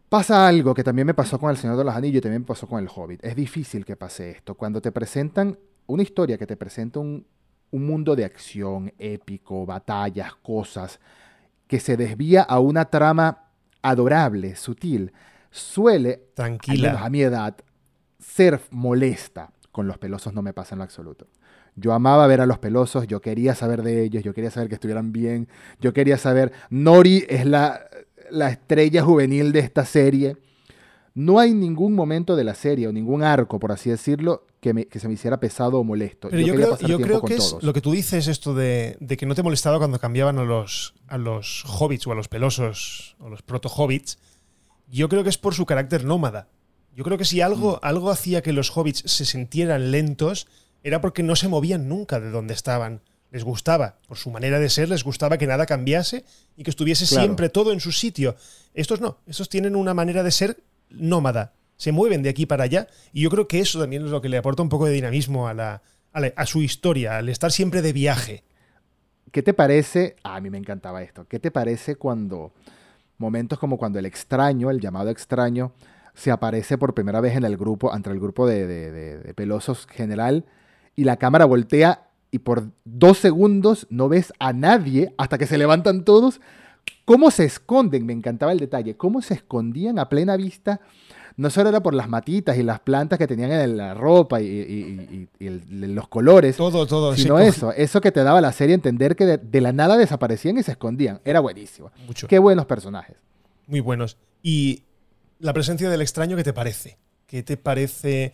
[0.09, 2.46] pasa algo que también me pasó con El Señor de los Anillos y también me
[2.46, 3.24] pasó con El Hobbit.
[3.24, 4.54] Es difícil que pase esto.
[4.54, 7.27] Cuando te presentan una historia que te presenta un,
[7.72, 10.99] mundo de acción épico, batallas, cosas,
[11.66, 13.51] que se desvía a una trama
[13.83, 15.12] adorable, sutil,
[15.51, 17.05] suele, Tranquila.
[17.05, 17.55] a mi edad,
[18.18, 19.53] ser molesta.
[19.72, 21.27] Con los pelosos no me pasa en lo absoluto.
[21.75, 24.77] Yo amaba ver a los pelosos, yo quería saber de ellos, yo quería saber que
[24.77, 25.46] estuvieran bien,
[25.79, 27.87] yo quería saber, Nori es la,
[28.31, 30.38] la estrella juvenil de esta serie.
[31.14, 35.09] No hay ningún momento de la serie o ningún arco, por así decirlo, que, se
[35.09, 36.29] me hiciera pesado o molesto.
[36.31, 39.35] Pero yo, creo, yo creo que es lo que tú dices, esto de, que no
[39.35, 43.42] te molestaba cuando cambiaban a los, a los hobbits o a los pelosos o los
[43.42, 44.18] proto-hobbits.
[44.88, 46.48] Yo creo que es por su carácter nómada.
[46.94, 47.79] Yo creo que si algo, mm.
[47.83, 50.46] algo hacía que los hobbits se sintieran lentos,
[50.83, 53.02] era porque no se movían nunca de donde estaban.
[53.31, 56.24] Les gustaba, por su manera de ser, les gustaba que nada cambiase
[56.57, 58.37] y que estuviese siempre todo en su sitio.
[58.72, 61.52] Estos no, estos tienen una manera de ser nómada.
[61.76, 64.28] Se mueven de aquí para allá y yo creo que eso también es lo que
[64.28, 67.92] le aporta un poco de dinamismo a, la, a, su historia, al estar siempre de
[67.92, 68.44] viaje.
[69.32, 70.16] ¿Qué te parece?
[70.22, 71.26] a mí me encantaba esto.
[71.28, 72.52] ¿Qué te parece cuando
[73.18, 75.72] momentos como cuando el extraño, el llamado extraño,
[76.14, 80.46] se aparece por primera vez en el grupo, entre el grupo de, de, pelosos general,
[80.94, 85.58] y la cámara voltea y por dos segundos no ves a nadie hasta que se
[85.58, 86.40] levantan todos
[87.04, 90.80] cómo se esconden, me encantaba el detalle, cómo se escondían a plena vista.
[91.37, 95.29] No solo era por las matitas y las plantas que tenían en la ropa y,
[95.38, 96.57] los colores.
[96.57, 97.14] Todo, todo.
[97.14, 100.62] Sino eso, eso que te daba la serie entender que de, la nada desaparecían y
[100.62, 101.20] se escondían.
[101.25, 101.90] Era buenísimo.
[102.07, 102.27] Mucho.
[102.27, 103.16] Qué buenos personajes.
[103.66, 104.16] Muy buenos.
[104.42, 104.85] Y
[105.38, 106.96] la presencia del extraño, ¿qué te parece?
[107.27, 108.33] ¿Qué te parece?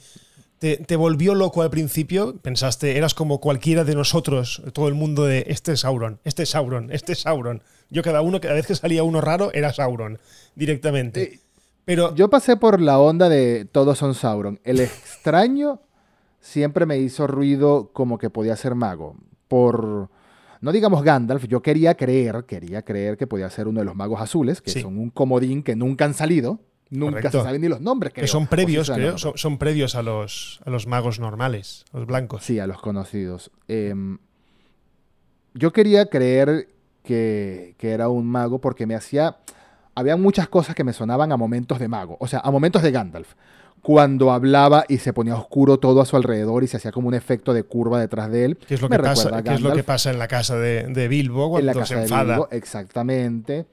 [0.58, 2.36] Te, te volvió loco al principio?
[2.36, 6.50] ¿Pensaste, eras como cualquiera de nosotros, todo el mundo de este es Sauron, este es
[6.50, 7.62] Sauron, este es Sauron?
[7.90, 10.20] Yo cada uno, cada vez que salía uno raro, era Sauron,
[10.54, 11.40] directamente.
[11.84, 14.60] Pero Yo pasé por la onda de todos son Sauron.
[14.64, 15.80] El extraño
[16.40, 19.16] siempre me hizo ruido como que podía ser mago.
[19.48, 20.08] Por,
[20.60, 24.20] no digamos Gandalf, yo quería creer, quería creer que podía ser uno de los magos
[24.20, 24.80] azules, que Sí.
[24.80, 26.60] son un comodín que nunca han salido.
[26.90, 27.38] Nunca Correcto.
[27.38, 30.86] se saben ni los nombres, que son previos, creo, son previos a los, a los
[30.86, 32.44] magos normales, los blancos.
[32.44, 33.50] Sí, a los conocidos.
[33.66, 34.18] Em,
[35.54, 36.68] yo quería creer
[37.02, 39.38] que, que era un mago porque me hacía...
[39.94, 42.90] Había muchas cosas que me sonaban a momentos de mago, o sea, a momentos de
[42.90, 43.34] Gandalf.
[43.82, 47.14] Cuando hablaba y se ponía oscuro todo a su alrededor y se hacía como un
[47.14, 48.56] efecto de curva detrás de él.
[48.56, 50.84] ¿Qué es lo, me que pasa, qué es lo que pasa en la casa de,
[50.84, 52.34] de Bilbo en cuando la se casa de enfada?
[52.34, 53.66] Bilbo, exactamente.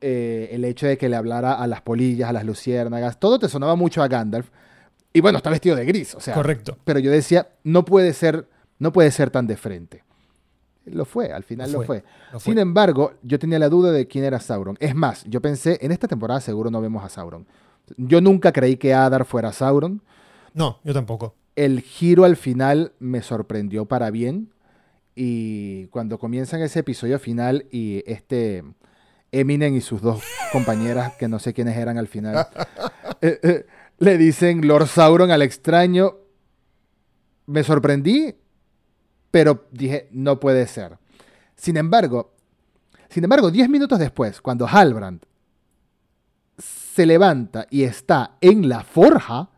[0.00, 3.48] Eh, el hecho de que le hablara a las polillas, a las luciérnagas, todo te
[3.48, 4.48] sonaba mucho a Gandalf.
[5.12, 6.78] Y bueno, está vestido de gris, o sea, Correcto.
[6.84, 8.46] pero yo decía, no puede ser,
[8.78, 10.04] no puede ser tan de frente.
[10.90, 12.10] Lo fue, al final Lo lo fue, fue.
[12.32, 12.52] lo fue.
[12.52, 14.76] Sin embargo, yo tenía la duda de quién era Sauron.
[14.80, 17.46] Es más, yo pensé, en esta temporada seguro no vemos a Sauron.
[17.96, 20.02] Yo nunca creí que Adar fuera Sauron.
[20.54, 21.34] No, yo tampoco.
[21.56, 24.52] El giro al final me sorprendió para bien.
[25.14, 28.62] Y cuando comienzan ese episodio final y este
[29.32, 30.22] Eminem y sus dos
[30.52, 32.46] compañeras, que no sé quiénes eran al final,
[33.20, 33.66] eh, eh,
[33.98, 36.16] le dicen Lord Sauron al extraño,
[37.46, 38.36] me sorprendí,
[39.30, 40.98] pero dije, no puede ser.
[41.56, 42.32] Sin embargo,
[43.08, 45.22] sin embargo, 10 minutos después, cuando Halbrand
[46.58, 49.50] se levanta y está en la forja,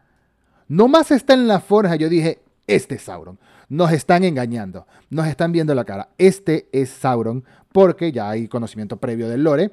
[0.69, 3.39] no más está en la forja, yo dije, este es Sauron.
[3.69, 6.11] Nos están engañando, nos están viendo la cara.
[6.19, 9.73] Este es Sauron, porque ya hay conocimiento previo del lore.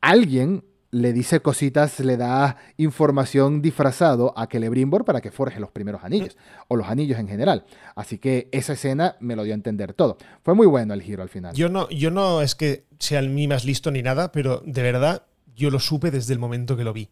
[0.00, 6.02] Alguien le dice cositas, le da información disfrazado a Celebrimbor para que forje los primeros
[6.02, 6.36] anillos,
[6.68, 7.66] o los anillos en general.
[7.94, 10.16] Así que esa escena me lo dio a entender todo.
[10.42, 11.54] Fue muy bueno el giro al final.
[11.54, 14.82] Yo no, yo no es que sea el mí más listo ni nada, pero de
[14.82, 17.10] verdad yo lo supe desde el momento que lo vi.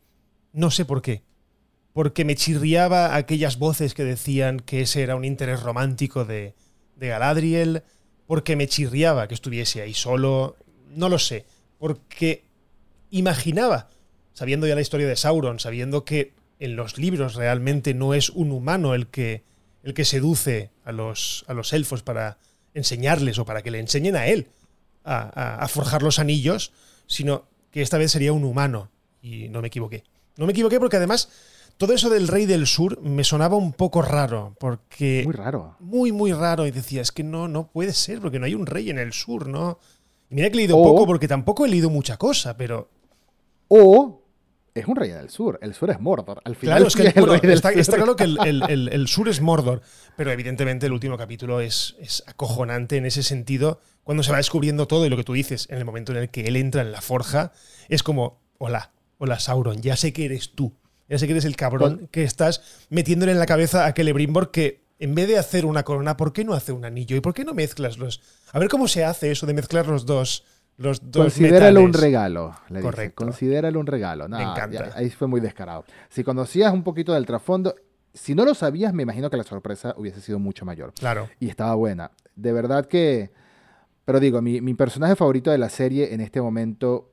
[0.52, 1.22] No sé por qué.
[1.92, 6.54] Porque me chirriaba aquellas voces que decían que ese era un interés romántico de,
[6.94, 7.82] de Galadriel.
[8.26, 10.56] Porque me chirriaba que estuviese ahí solo.
[10.94, 11.46] No lo sé.
[11.78, 12.45] Porque
[13.10, 13.88] imaginaba,
[14.32, 18.50] sabiendo ya la historia de Sauron, sabiendo que en los libros realmente no es un
[18.52, 19.44] humano el que,
[19.82, 22.38] el que seduce a los, a los elfos para
[22.74, 24.48] enseñarles o para que le enseñen a él
[25.04, 26.72] a, a- a forjar los anillos,
[27.06, 28.90] sino que esta vez sería un humano.
[29.22, 30.04] Y no me equivoqué.
[30.36, 31.28] No me equivoqué porque además
[31.78, 35.76] todo eso del rey del sur me sonaba un poco raro, porque Muy raro.
[35.80, 36.66] muy, muy raro.
[36.66, 39.12] Y decía, es que no, no puede ser, porque no hay un rey en el
[39.12, 39.78] sur, ¿no?
[40.30, 42.88] Y mira que he leído O- poco, porque tampoco he leído mucha cosa, pero.
[43.68, 44.22] O
[44.74, 45.58] es un rey del sur.
[45.62, 46.40] El sur es Mordor.
[46.44, 47.78] Al final Claro, es que el bueno, rey del está, sur.
[47.80, 49.80] está claro que el, el- el- el sur es Mordor,
[50.16, 53.80] pero evidentemente el último capítulo es, es acojonante en ese sentido.
[54.04, 56.28] Cuando se va descubriendo todo y lo que tú dices, en el momento en el
[56.30, 57.52] que él entra en la forja,
[57.88, 60.74] es como: Hola, hola Sauron, ya sé que eres tú.
[61.08, 64.84] Ya sé que eres el cabrón que estás metiéndole en la cabeza a Celebrimbor que
[64.98, 67.16] en vez de hacer una corona, ¿por qué no hace un anillo?
[67.16, 68.20] ¿Y por qué no mezclas los.?
[68.52, 70.44] A ver cómo se hace eso de mezclar los dos.
[70.78, 72.54] Los dos Considéralo un regalo.
[72.68, 72.82] Le dice.
[72.90, 73.24] Correcto.
[73.24, 74.28] Considéralo un regalo.
[74.28, 74.90] No, Me encanta.
[74.90, 75.84] ya- ahí fue muy descarado.
[76.10, 77.74] Si conocías un poquito del trasfondo,
[78.12, 80.92] si no lo sabías, me imagino que la sorpresa hubiese sido mucho mayor.
[80.94, 81.28] Claro.
[81.40, 82.10] Y estaba buena.
[82.34, 83.30] De verdad que.
[84.04, 87.10] Pero digo, mi, mi personaje favorito de la serie en este momento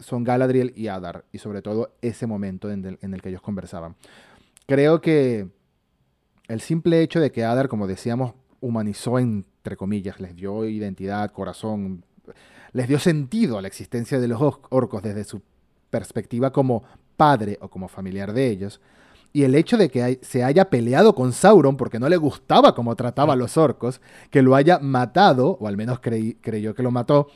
[0.00, 1.24] son Galadriel y Adar.
[1.32, 3.96] Y sobre todo ese momento en el, en el que ellos conversaban.
[4.66, 5.48] Creo que
[6.48, 12.04] el simple hecho de que Adar, como decíamos, humanizó entre comillas, les dio identidad, corazón,
[12.72, 15.40] les dio sentido a la existencia de los or- orcos desde su
[15.90, 16.84] perspectiva como
[17.16, 18.80] padre o como familiar de ellos.
[19.32, 22.96] Y el hecho de que se haya peleado con Sauron porque no le gustaba cómo
[22.96, 24.00] trataba a los orcos,
[24.30, 27.28] que lo haya matado, o al menos creí- creyó que lo mató,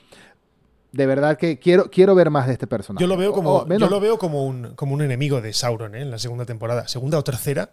[0.93, 3.03] de verdad que quiero, quiero ver más de este personaje.
[3.03, 6.03] Yo lo veo como, yo lo veo como, un, como un enemigo de Sauron ¿eh?
[6.03, 7.71] en la segunda temporada, segunda o tercera,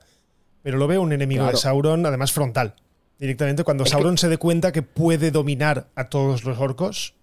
[0.63, 1.57] pero lo veo un enemigo Claro.
[1.57, 2.75] de Sauron, además frontal.
[3.19, 7.13] Directamente cuando Es que- Sauron se dé cuenta que puede dominar a todos los orcos,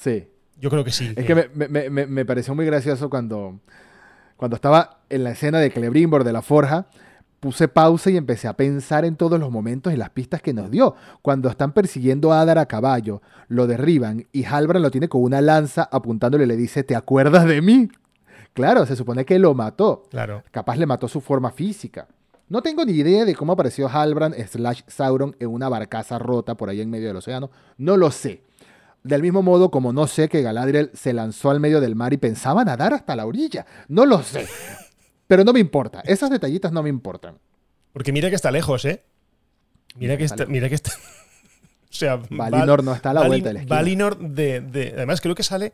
[0.00, 0.28] Sí.
[0.58, 1.12] yo creo que sí.
[1.16, 3.60] Es que me, me- me- me- me pareció muy gracioso cuando,
[4.36, 6.86] cuando estaba en la escena de Celebrimbor de la Forja.
[7.40, 10.70] Puse pausa y empecé a pensar en todos los momentos y las pistas que nos
[10.70, 10.94] dio.
[11.22, 15.40] Cuando están persiguiendo a Adar a caballo, lo derriban y Halbrand lo tiene con una
[15.40, 17.88] lanza apuntándole y le dice, ¿te acuerdas de mí?
[18.52, 20.02] Claro, se supone que lo mató.
[20.10, 20.42] Claro.
[20.50, 22.08] Capaz le mató su forma física.
[22.50, 26.68] No tengo ni idea de cómo apareció Halbrand slash Sauron en una barcaza rota por
[26.68, 27.50] ahí en medio del océano.
[27.78, 28.42] No lo sé.
[29.02, 32.18] Del mismo modo como no sé que Galadriel se lanzó al medio del mar y
[32.18, 33.64] pensaba nadar hasta la orilla.
[33.88, 34.46] No lo sé.
[35.26, 36.02] pero no me importa.
[36.04, 37.38] Esos detallitos no me importan.
[37.92, 39.02] Porque mira que está lejos, ¿eh?
[39.96, 40.90] Mira que está, mira que está.
[41.90, 43.76] o sea, Valinor no está a la Valin- vuelta de la esquina.
[43.76, 45.72] Valinor de, de- Además, creo que sale,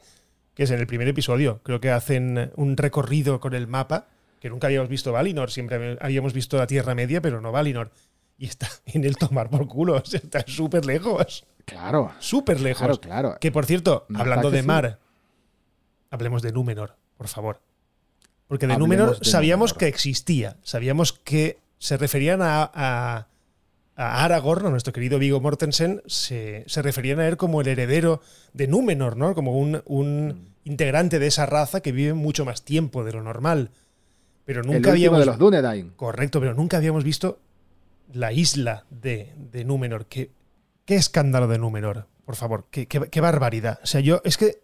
[0.54, 1.60] que es en el primer episodio.
[1.64, 4.06] Creo que hacen un recorrido con el mapa,
[4.40, 5.50] que nunca habíamos visto Valinor.
[5.50, 7.90] Siempre habíamos visto la Tierra Media, pero no Valinor.
[8.38, 9.96] Y está en el tomar por culo.
[10.02, 11.44] O sea, está súper lejos.
[11.66, 12.80] Claro, Súper lejos.
[12.98, 13.36] claro, claro.
[13.40, 14.66] Que por cierto, No hablando que de sí.
[14.66, 14.98] mar,
[16.10, 17.60] hablemos de Númenor, por favor.
[18.48, 19.78] Porque de Hablemos Númenor de sabíamos Númenor.
[19.78, 23.26] que existía, sabíamos que se referían a, a,
[23.96, 28.20] a Aragorn, a nuestro querido Vigo Mortensen, se, se referían a él como el heredero
[28.52, 29.34] de Númenor, ¿no?
[29.34, 30.68] Como un, un Mm.
[30.70, 33.70] integrante de esa raza que vive mucho más tiempo de lo normal.
[34.44, 35.90] Pero el nunca último habíamos de los Dunedain.
[35.96, 37.40] Correcto, pero nunca habíamos visto
[38.12, 40.06] la isla de, de Númenor.
[40.06, 40.30] ¿Qué,
[40.86, 42.68] qué escándalo de Númenor, por favor.
[42.70, 43.78] Qué, qué- qué barbaridad.
[43.82, 44.62] O sea, yo es que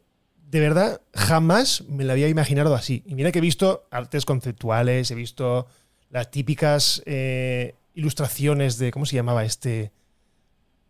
[0.48, 3.02] de verdad jamás me la había imaginado así.
[3.06, 5.66] Y mira que he visto artes conceptuales, he visto
[6.10, 8.90] las típicas eh, ilustraciones de.
[8.90, 9.92] ¿Cómo se llamaba este?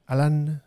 [0.07, 0.63] Alan.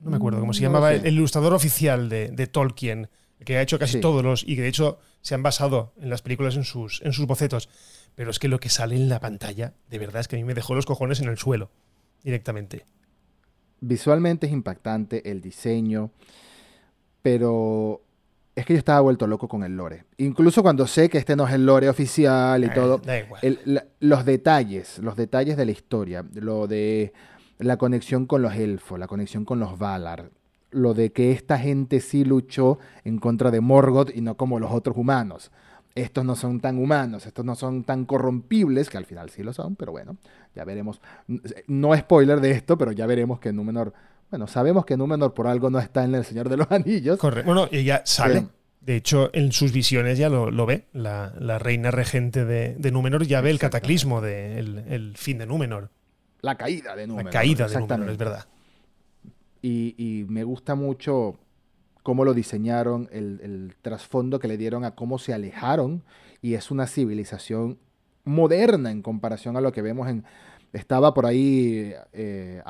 [0.00, 3.08] No me acuerdo cómo se no llamaba el, el ilustrador oficial de, de Tolkien,
[3.44, 4.00] que ha hecho casi Sí.
[4.00, 4.42] todos los.
[4.42, 7.68] y que de hecho se han basado en las películas en sus, en sus bocetos.
[8.16, 10.44] Pero es que lo que sale en la pantalla, de verdad, es que a mí
[10.44, 11.70] me dejó los cojones en el suelo,
[12.24, 12.84] directamente.
[13.84, 16.10] Visualmente es impactante el diseño,
[17.22, 18.00] pero
[18.54, 20.04] es que yo estaba vuelto loco con el lore.
[20.18, 22.98] Incluso cuando sé que este no es el lore oficial y Eh, todo,
[23.42, 27.12] el- la- los detalles, los detalles de la historia, lo de
[27.58, 30.30] la conexión con los elfos, la conexión con los Valar,
[30.70, 34.70] lo de que esta gente sí luchó en contra de Morgoth y no como los
[34.72, 35.50] otros humanos.
[35.94, 39.52] Estos no son tan humanos, estos no son tan corrompibles, que al final sí lo
[39.52, 40.16] son, pero bueno,
[40.54, 41.00] ya veremos.
[41.66, 43.92] No spoiler de esto, pero ya veremos que Númenor,
[44.30, 47.18] bueno, sabemos que Númenor por algo no está en el Señor de los Anillos.
[47.18, 48.38] Corre- Bueno, ella sale.
[48.38, 48.46] Eh.
[48.80, 50.86] De hecho, en sus visiones ya lo, lo ve.
[50.92, 55.38] La, la reina regente de, de Númenor ya ve el cataclismo, de, el, el fin
[55.38, 55.90] de Númenor.
[56.40, 57.32] La caída de Númenor.
[57.32, 58.46] la caída de Númenor, es verdad.
[59.60, 61.38] Y, y me gusta mucho
[62.02, 66.02] cómo lo diseñaron, el, trasfondo que le dieron a cómo se alejaron.
[66.40, 67.78] Y es una civilización
[68.24, 70.24] moderna en comparación a lo que vemos en...
[70.72, 72.62] Estaba por ahí eh,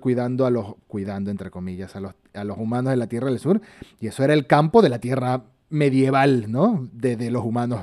[0.00, 0.74] cuidando a los...
[0.86, 3.60] Cuidando, entre comillas, a los, humanos de la Tierra del Sur.
[4.00, 6.88] Y eso era el campo de la Tierra medieval, ¿no?
[6.92, 7.80] De los humanos.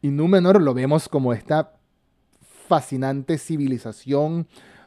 [0.00, 1.72] Y Númenor lo vemos como esta
[2.70, 4.46] fascinante civilización,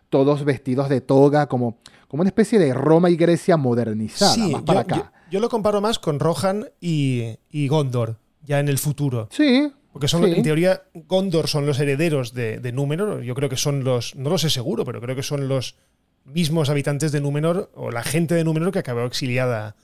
[0.10, 1.80] todos vestidos de toga, como,
[2.14, 4.96] como una especie de Roma y Grecia modernizada, Sí, más para yo, acá.
[4.98, 9.28] yo- yo lo comparo más con Rohan y, y Gondor, ya en el futuro.
[9.32, 10.32] sí, Porque son, sí.
[10.32, 13.24] en teoría, Gondor son los herederos de, de Númenor.
[13.24, 15.76] Yo creo que son los, no lo sé seguro, pero creo que son los
[16.24, 19.76] mismos habitantes de Númenor o la gente de Númenor que acabó exiliada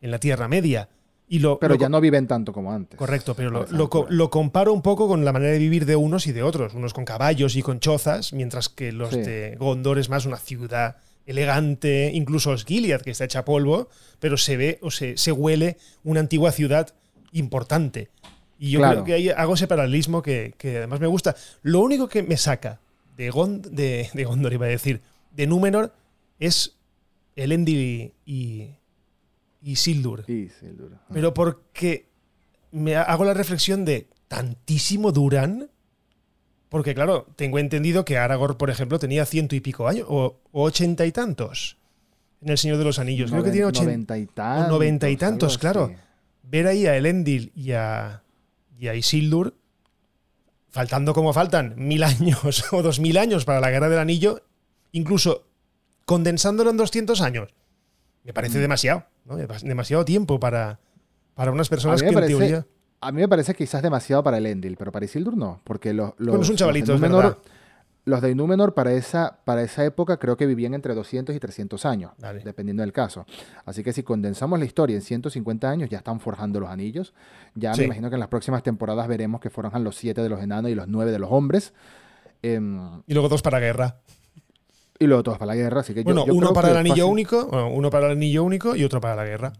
[0.00, 0.88] en la Tierra Media.
[1.26, 2.96] Y lo, pero lo ya no viven tanto como antes.
[2.96, 6.44] Correcto, pero lo, comparo un poco con la manera de vivir de unos y de
[6.44, 6.74] otros.
[6.74, 9.20] Unos con caballos y con chozas, mientras que los Sí.
[9.22, 13.88] de Gondor es más una ciudad elegante, incluso Gilead, que está hecha polvo,
[14.20, 16.94] pero se ve o se, se huele una antigua ciudad
[17.32, 18.08] importante.
[18.58, 18.92] Y yo Claro.
[18.94, 21.34] creo que ahí hago ese paralelismo que, que además me gusta.
[21.62, 22.80] Lo único que me saca
[23.16, 25.00] de, Gond- de, de Gondor, iba a decir,
[25.32, 25.94] de Númenor,
[26.38, 26.76] es
[27.36, 28.68] Elendil y, y,
[29.62, 30.24] y Sildur.
[30.26, 30.98] Sí, duro.
[31.12, 32.06] Pero porque
[32.70, 35.68] me ha- hago la reflexión de tantísimo duran.
[36.72, 41.04] Porque, claro, tengo entendido que Aragorn, por ejemplo, tenía ciento y pico años, o, ochenta
[41.04, 41.76] y tantos
[42.40, 43.30] en El Señor de los Anillos.
[43.30, 44.16] Creo que tiene ochenta.
[44.16, 44.68] y tantos.
[44.70, 45.92] noventa y tantos, claro.
[46.44, 48.22] Ver ahí a Elendil y a,
[48.78, 49.54] y a Isildur,
[50.70, 54.42] faltando como faltan mil años o dos mil años para la Guerra del Anillo,
[54.92, 55.44] incluso
[56.06, 57.50] condensándolo en 200 años,
[58.24, 58.62] me parece Mm.
[58.62, 59.04] demasiado.
[59.26, 59.36] ¿no?
[59.36, 60.80] Demasiado tiempo para,
[61.34, 62.66] para unas personas que en teoría.
[63.02, 66.10] A mí me parece quizás demasiado para el Endil, pero para Isildur no, porque los,
[66.18, 67.38] los, Bueno, es un los de Númenor, verdad.
[68.04, 71.84] los de Númenor para esa, para esa época creo que vivían entre 200 y 300
[71.84, 72.12] años,
[72.44, 73.26] dependiendo del caso.
[73.64, 77.12] Así que si condensamos la historia en 150 años, ya están forjando los anillos.
[77.54, 77.80] Ya Sí.
[77.80, 80.70] me imagino que en las próximas temporadas veremos que forjan los 7 de los enanos
[80.70, 81.74] y los 9 de los hombres.
[82.42, 83.96] Em, Y luego dos para guerra.
[84.98, 85.80] y luego todos para la guerra.
[85.80, 88.12] Así que yo- Bueno, yo uno para el anillo fácil- único, bueno, uno para el
[88.12, 89.52] anillo único y otro para la guerra.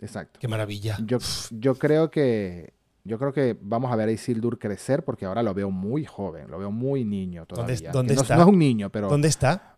[0.00, 0.38] Exacto.
[0.40, 0.96] Qué maravilla.
[1.04, 1.18] Yo,
[1.50, 2.72] yo creo que
[3.04, 6.50] yo creo que vamos a ver a Isildur crecer porque ahora lo veo muy joven,
[6.50, 7.90] lo veo muy niño ¿Dónde- todavía.
[7.92, 8.36] dónde no, está?
[8.36, 9.76] no es un niño, pero ¿Dónde está?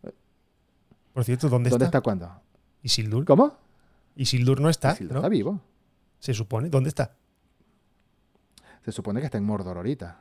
[1.12, 1.98] Por cierto, ¿dónde, ¿dónde está?
[1.98, 2.30] está cuándo?
[2.82, 3.24] Isildur.
[3.24, 3.56] ¿Cómo?
[4.16, 5.18] Isildur no está, Isildur ¿no?
[5.20, 5.60] está vivo.
[6.18, 6.68] Se supone.
[6.70, 7.14] ¿Dónde está?
[8.84, 10.20] Se supone que está en Mordor ahorita.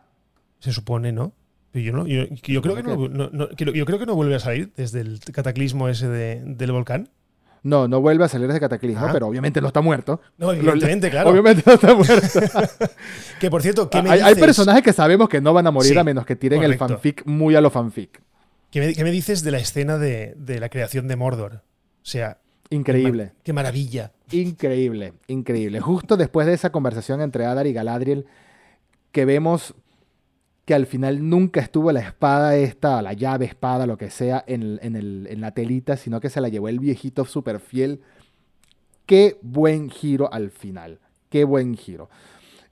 [0.60, 1.34] Se supone, ¿no?
[1.72, 4.40] Pero yo, no, yo, yo creo que no, no- yo creo que no vuelve a
[4.40, 7.10] salir desde el cataclismo ese de- del volcán.
[7.64, 9.10] No, no vuelve a salir de ese cataclismo, Ah.
[9.12, 10.22] pero obviamente no está muerto.
[10.38, 11.30] No, evidentemente, claro.
[11.30, 12.16] Obviamente no está muerto.
[13.40, 15.92] Que por cierto, ¿qué me hay, hay personajes que sabemos que no van a morir
[15.94, 16.86] Sí, a menos que tiren correcto.
[16.86, 18.22] el fanfic muy a lo fanfic.
[18.72, 21.54] ¿Qué me, qué me dices de la escena de, de la creación de Mordor?
[21.56, 22.38] O sea,
[22.70, 23.32] Increíble.
[23.44, 24.12] qué maravilla.
[24.32, 25.80] Increíble, increíble.
[25.80, 28.26] Justo después de esa conversación entre Adar y Galadriel,
[29.12, 29.74] que vemos
[30.70, 34.78] que al final nunca estuvo la espada esta, la llave espada, lo que sea, en,
[34.84, 38.02] en el- en la telita, sino que se la llevó el viejito súper fiel.
[39.08, 41.00] Qué buen giro al final.
[41.28, 42.08] Qué buen giro.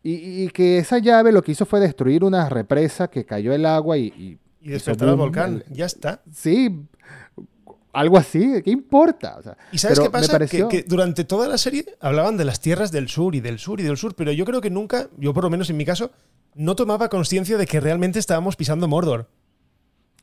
[0.03, 3.65] Y, y que esa llave lo que hizo fue destruir una represa que cayó el
[3.65, 4.05] agua y...
[4.15, 5.63] y Y despertar al volcán.
[5.71, 6.21] Ya está.
[6.31, 6.81] Sí,
[7.93, 9.37] algo así, ¿qué importa?
[9.39, 10.33] O sea, ¿Y sabes qué pasa?
[10.33, 13.57] pareció- Que, que durante toda la serie hablaban de las tierras del sur y del
[13.57, 15.85] sur y del sur, pero yo creo que nunca, yo por lo menos en mi
[15.85, 16.11] caso,
[16.57, 19.29] no tomaba conciencia de que realmente estábamos pisando Mordor.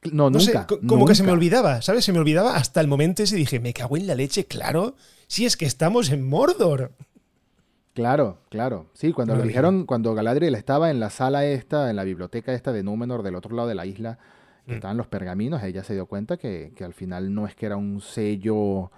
[0.04, 0.40] No, No nunca.
[0.60, 2.04] sé, co- como que se me olvidaba, ¿sabes?
[2.04, 4.96] Se me olvidaba hasta el momento ese y dije, me cago en la leche, claro,
[5.28, 6.92] si es que estamos en Mordor.
[7.94, 8.86] Claro, claro.
[8.94, 12.72] Sí, cuando lo dijeron, cuando Galadriel estaba en la sala esta, en la biblioteca esta
[12.72, 14.18] de Númenor, del otro lado de la isla,
[14.66, 14.74] que Mm.
[14.74, 17.76] estaban los pergaminos, ella se dio cuenta que, que al final no es que era
[17.76, 18.90] un sello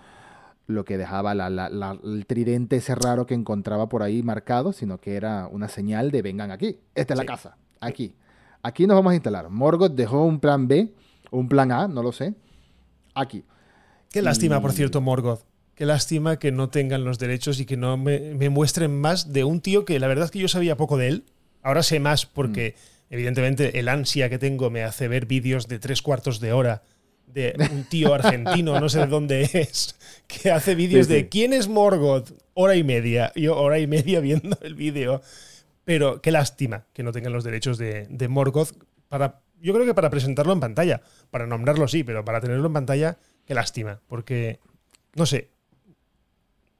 [0.67, 4.73] lo que dejaba la- la- la- el tridente ese raro que encontraba por ahí marcado,
[4.73, 6.79] sino que era una señal de vengan aquí.
[6.95, 7.27] Esta es Sí.
[7.27, 8.15] la casa, aquí.
[8.63, 9.49] Aquí nos vamos a instalar.
[9.49, 10.93] Morgoth dejó un plan B,
[11.31, 12.35] un plan A, no lo sé,
[13.15, 13.45] aquí.
[14.11, 15.41] Qué lástima, por cierto, Morgoth.
[15.75, 19.45] Qué lástima que no tengan los derechos y que no me, me muestren más de
[19.45, 21.25] un tío que la verdad es que yo sabía poco de él.
[21.63, 23.15] Ahora sé más porque, Mm.
[23.15, 26.83] evidentemente, el ansia que tengo me hace ver vídeos de tres cuartos de hora
[27.37, 29.95] de un tío argentino, no sé de dónde es,
[30.27, 31.29] que hace vídeos Sí, de.
[31.29, 32.33] ¿quién es Morgoth?
[32.55, 33.31] Hora y media.
[33.37, 35.21] Yo hora y media viendo el vídeo.
[35.85, 38.73] Pero qué lástima que no tengan los derechos de, de Morgoth
[39.09, 39.41] para...
[39.61, 43.19] Yo creo que para presentarlo en pantalla, para nombrarlo sí, pero para tenerlo en pantalla,
[43.47, 44.59] qué lástima, porque,
[45.15, 45.49] no sé,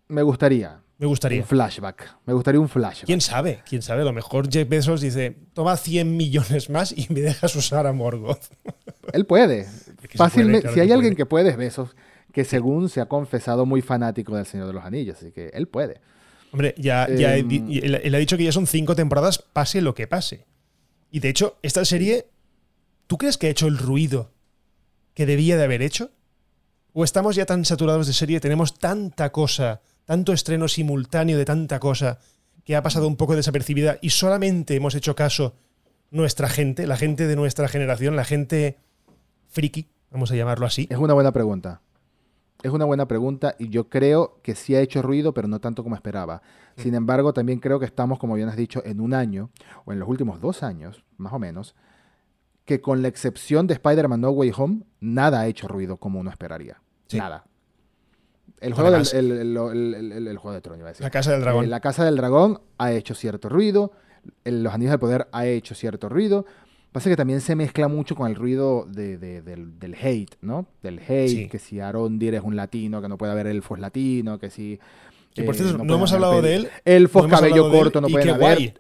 [0.09, 1.41] Me gustaría me gustaría.
[1.41, 2.17] un flashback.
[2.25, 3.05] Me gustaría un flashback.
[3.07, 3.63] ¿Quién sabe?
[3.69, 4.03] ¿Quién sabe?
[4.03, 7.93] A lo mejor Jeff Bezos dice, toma 100 millones más y me dejas usar a
[7.93, 8.45] Morgoth.
[9.13, 9.67] Él puede.
[10.03, 10.61] que se Fácilmente.
[10.61, 11.17] puede, claro si hay alguien puede.
[11.17, 11.97] que puede es Besos,
[12.33, 15.69] que según se ha confesado muy fanático del Señor de los Anillos, así que él
[15.69, 16.01] puede.
[16.53, 17.51] Hombre, ya, ya Em.
[17.51, 20.47] él, él ha dicho que ya son cinco temporadas, pase lo que pase.
[21.11, 22.27] Y de hecho, esta serie,
[23.07, 24.33] ¿tú crees que ha hecho el ruido
[25.15, 26.11] que debía de haber hecho?
[26.93, 31.79] ¿O estamos ya tan saturados de serie, tenemos tanta cosa, tanto estreno simultáneo de tanta
[31.79, 32.21] cosa,
[32.65, 35.55] que ha pasado un poco desapercibida y solamente hemos hecho caso
[36.11, 38.79] nuestra gente, la gente de nuestra generación, la gente
[39.49, 40.87] friki, vamos a llamarlo así?
[40.91, 41.83] Es una buena pregunta.
[42.63, 45.83] Es una buena pregunta y yo creo que sí ha hecho ruido, pero no tanto
[45.83, 46.43] como esperaba.
[46.77, 46.81] Mm.
[46.81, 49.51] Sin embargo, también creo que estamos, como bien has dicho, en un año,
[49.85, 51.75] o en los últimos dos años, más o menos,
[52.65, 56.31] que con la excepción de Spider-Man No Way Home, nada ha hecho ruido como uno
[56.31, 56.81] esperaría.
[57.07, 57.19] Sí.
[57.19, 57.45] Nada.
[58.61, 61.05] El juego, del, el, el- el- el- juego de Trono, iba a decir.
[61.05, 61.71] La Casa del Eh, Dragón.
[61.71, 63.93] la Casa del Dragón ha hecho cierto ruido.
[64.45, 66.47] Los Anillos del Poder ha hecho cierto ruido.
[66.93, 70.67] Pasa que también se mezcla mucho con el ruido de- de- del, del hate, ¿no?
[70.83, 71.49] Del hate, Sí.
[71.49, 74.81] que si Arondir es un latino, que no puede haber elfos latinos, que si...
[75.35, 76.69] Que por eh, cierto, no, pueden hemos hablado de él.
[76.87, 78.41] Elfos no cabello corto no pueden haber.
[78.41, 78.75] guay.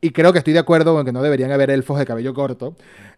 [0.00, 2.74] Y creo que estoy de acuerdo con que no deberían haber elfos de cabello corto.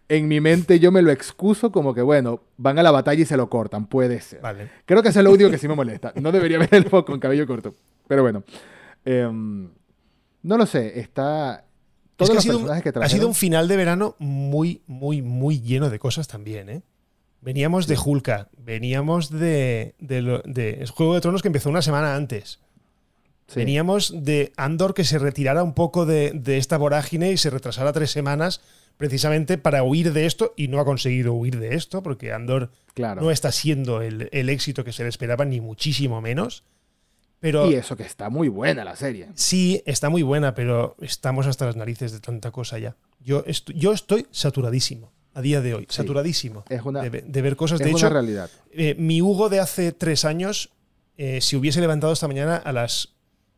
[0.09, 3.25] En mi mente yo me lo excuso como que, bueno, van a la batalla y
[3.25, 4.39] se lo cortan, puede ser.
[4.39, 4.69] Vale.
[4.85, 6.13] Creo que eso es lo único que sí me molesta.
[6.15, 7.75] No debería haber elfos con cabello corto.
[8.07, 8.43] Pero bueno.
[9.03, 9.69] Em,
[10.43, 10.99] no lo sé.
[10.99, 11.65] Está.
[12.15, 14.15] Todos Es que ha los sido, un, personajes que ha sido un final de verano
[14.17, 16.81] muy, muy, muy lleno de cosas también, ¿eh?
[17.41, 22.59] Veníamos de Hulka, veníamos de, de, Juego de Tronos que empezó una semana antes.
[23.47, 23.59] Sí.
[23.59, 27.93] Veníamos de Andor que se retirara un poco de, de esta vorágine y se retrasara
[27.93, 28.61] tres semanas
[28.97, 33.21] precisamente para huir de esto y no ha conseguido huir de esto porque Andor Claro.
[33.21, 36.63] no está siendo el, el éxito que se le esperaba ni muchísimo menos.
[37.39, 39.27] Pero Y eso que está muy buena la serie.
[39.35, 42.95] Sí, está muy buena, pero estamos hasta las narices de tanta cosa ya.
[43.23, 43.43] Yo,
[43.75, 45.97] yo estoy saturadísimo a día de hoy, Sí.
[45.97, 47.79] saturadísimo Es una, de, de ver cosas.
[47.79, 48.49] es de una hecho, realidad.
[48.71, 50.71] eh, mi Hugo de hace tres años,
[51.17, 53.13] eh, si hubiese levantado esta mañana a las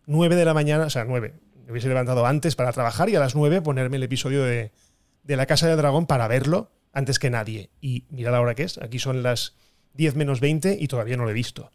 [0.08, 1.34] 9 de la mañana, o sea, 9,
[1.66, 4.72] me hubiese levantado antes para trabajar y a las 9 ponerme el episodio de,
[5.30, 7.70] de La Casa del Dragón para verlo antes que nadie.
[7.82, 9.56] Y mira la hora que es, aquí son las
[9.94, 11.70] 10 menos 20 y todavía no lo he visto.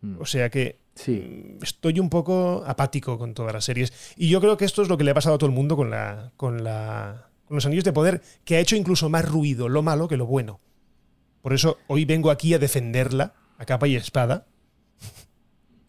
[0.00, 0.20] Mm.
[0.20, 1.12] O sea que Sí.
[1.60, 3.92] mm, estoy un poco apático con todas las series.
[4.16, 5.76] Y yo creo que esto es lo que le ha pasado a todo el mundo
[5.76, 9.68] con, la, con, la, con los anillos de poder, que ha hecho incluso más ruido
[9.68, 10.58] lo malo que lo bueno.
[11.42, 14.46] Por eso hoy vengo aquí a defenderla a capa y espada,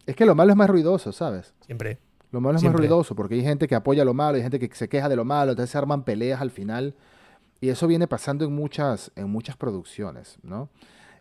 [0.06, 1.54] Es que lo malo es más ruidoso, ¿sabes?
[1.66, 1.98] siempre.
[2.30, 2.82] Lo malo es Siempre.
[2.82, 5.16] más ruidoso porque hay gente que apoya lo malo, hay gente que se queja de
[5.16, 6.94] lo malo, entonces se arman peleas al final.
[7.60, 10.68] Y eso viene pasando en muchas, en muchas producciones, ¿no?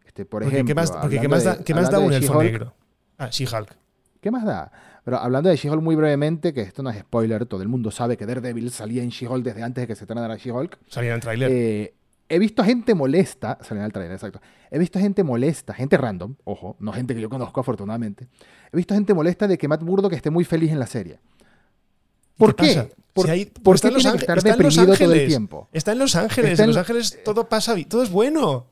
[0.05, 2.13] Este, por Porque, ejemplo, ¿qué más, porque ¿qué más de- da, qué más da un
[2.13, 2.73] elfo negro?
[3.17, 3.75] Ah, She-Hulk.
[4.21, 4.71] ¿Qué más da?
[5.03, 8.17] Pero hablando de She-Hulk muy brevemente, que esto no es spoiler, todo el mundo sabe
[8.17, 10.77] que Daredevil salía en She-Hulk desde antes de que se estrenara She-Hulk.
[10.87, 11.51] Salía en el tráiler.
[11.51, 11.93] Eh,
[12.29, 14.41] he visto gente molesta, salió en el trailer, exacto.
[14.69, 18.27] He visto gente molesta, gente random, ojo, no gente que yo conozco afortunadamente.
[18.71, 21.19] He visto gente molesta de que Matt Murdock esté muy feliz en la serie.
[22.37, 22.91] ¿Por ¿Qué qué?
[23.13, 25.13] ¿Por, Si hay- por está qué tiene que Ángeles- estar está en Los deprimido todo
[25.13, 25.67] el tiempo?
[25.73, 26.51] Está en Los Ángeles.
[26.51, 28.67] Está en en- Los Ángeles todo pasa, todo es bueno.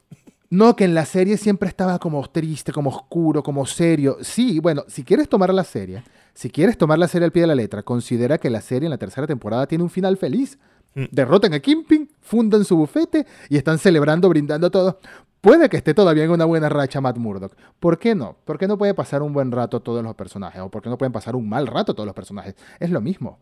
[0.52, 4.18] No, que en la serie siempre estaba como triste, como oscuro, como serio.
[4.22, 6.04] Sí, bueno, si quieres tomar la serie,
[6.36, 8.92] si quieres tomar la serie al pie de la letra, considera que la serie en
[8.92, 10.60] la tercera temporada tiene un final feliz.
[10.94, 11.06] Mm.
[11.12, 15.00] Derrotan a Kingpin, fundan su bufete y están celebrando, brindando todo.
[15.46, 17.56] Puede que esté todavía en una buena racha Matt Murdock.
[17.80, 18.36] ¿Por qué no?
[18.46, 20.60] ¿Por qué no puede pasar un buen rato todos los personajes?
[20.60, 22.56] ¿O por qué no pueden pasar un mal rato todos los personajes?
[22.80, 23.38] Es lo mismo.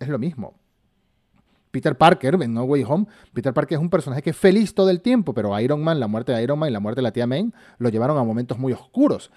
[0.00, 0.54] Es lo mismo.
[1.70, 4.90] Peter Parker en No Way Home, Peter Parker es un personaje que es feliz todo
[4.90, 7.12] el tiempo, pero Iron Man, la muerte de Iron Man y la muerte de la
[7.12, 9.30] tía May lo llevaron a momentos muy oscuros.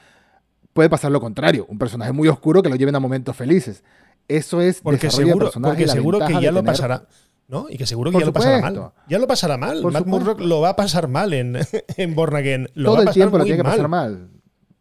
[0.73, 3.83] Puede pasar lo contrario, un personaje muy oscuro que lo lleven a momentos felices.
[4.27, 7.05] Eso es Porque seguro, porque seguro que ya lo pasará.
[7.47, 7.67] ¿No?
[7.69, 8.91] Y que seguro que Por ya lo pasará mal.
[9.07, 9.81] Ya lo pasará mal.
[9.81, 10.05] Por Matt.
[10.05, 11.57] Murdock lo va a pasar mal en,
[11.97, 12.69] en Born Again.
[12.73, 14.29] Lo va todo a el pasar tiempo lo tiene que pasar mal.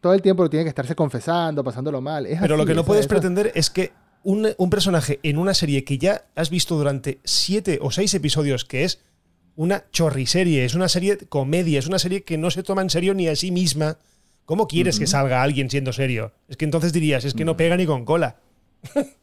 [0.01, 2.27] Todo el tiempo lo tiene que estarse confesando, pasándolo mal.
[2.27, 3.93] Es Pero lo que no esa- puedes esa- pretender es que
[4.25, 8.65] un, un personaje en una serie que ya has visto durante siete o seis episodios,
[8.65, 9.01] que es
[9.55, 13.15] una chorriserie, es una serie comedia, es una serie que no se toma en serio
[13.15, 13.97] ni a sí misma.
[14.45, 16.33] ¿Cómo quieres que salga alguien siendo serio?
[16.49, 18.37] Es que entonces dirías, es que no pega ni con cola.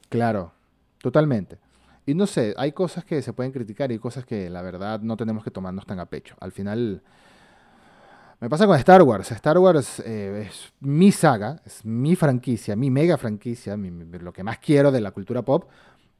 [0.10, 0.54] Claro,
[1.02, 1.58] totalmente.
[2.06, 5.16] Y no sé, hay cosas que se pueden criticar y cosas que la verdad no
[5.16, 6.36] tenemos que tomarnos tan a pecho.
[6.42, 7.02] Al final,
[8.40, 9.32] me pasa con Star Wars.
[9.32, 14.34] Star Wars eh, es mi saga, es mi franquicia, mi mega franquicia, mi- mi- lo
[14.34, 15.70] que más quiero de la cultura pop.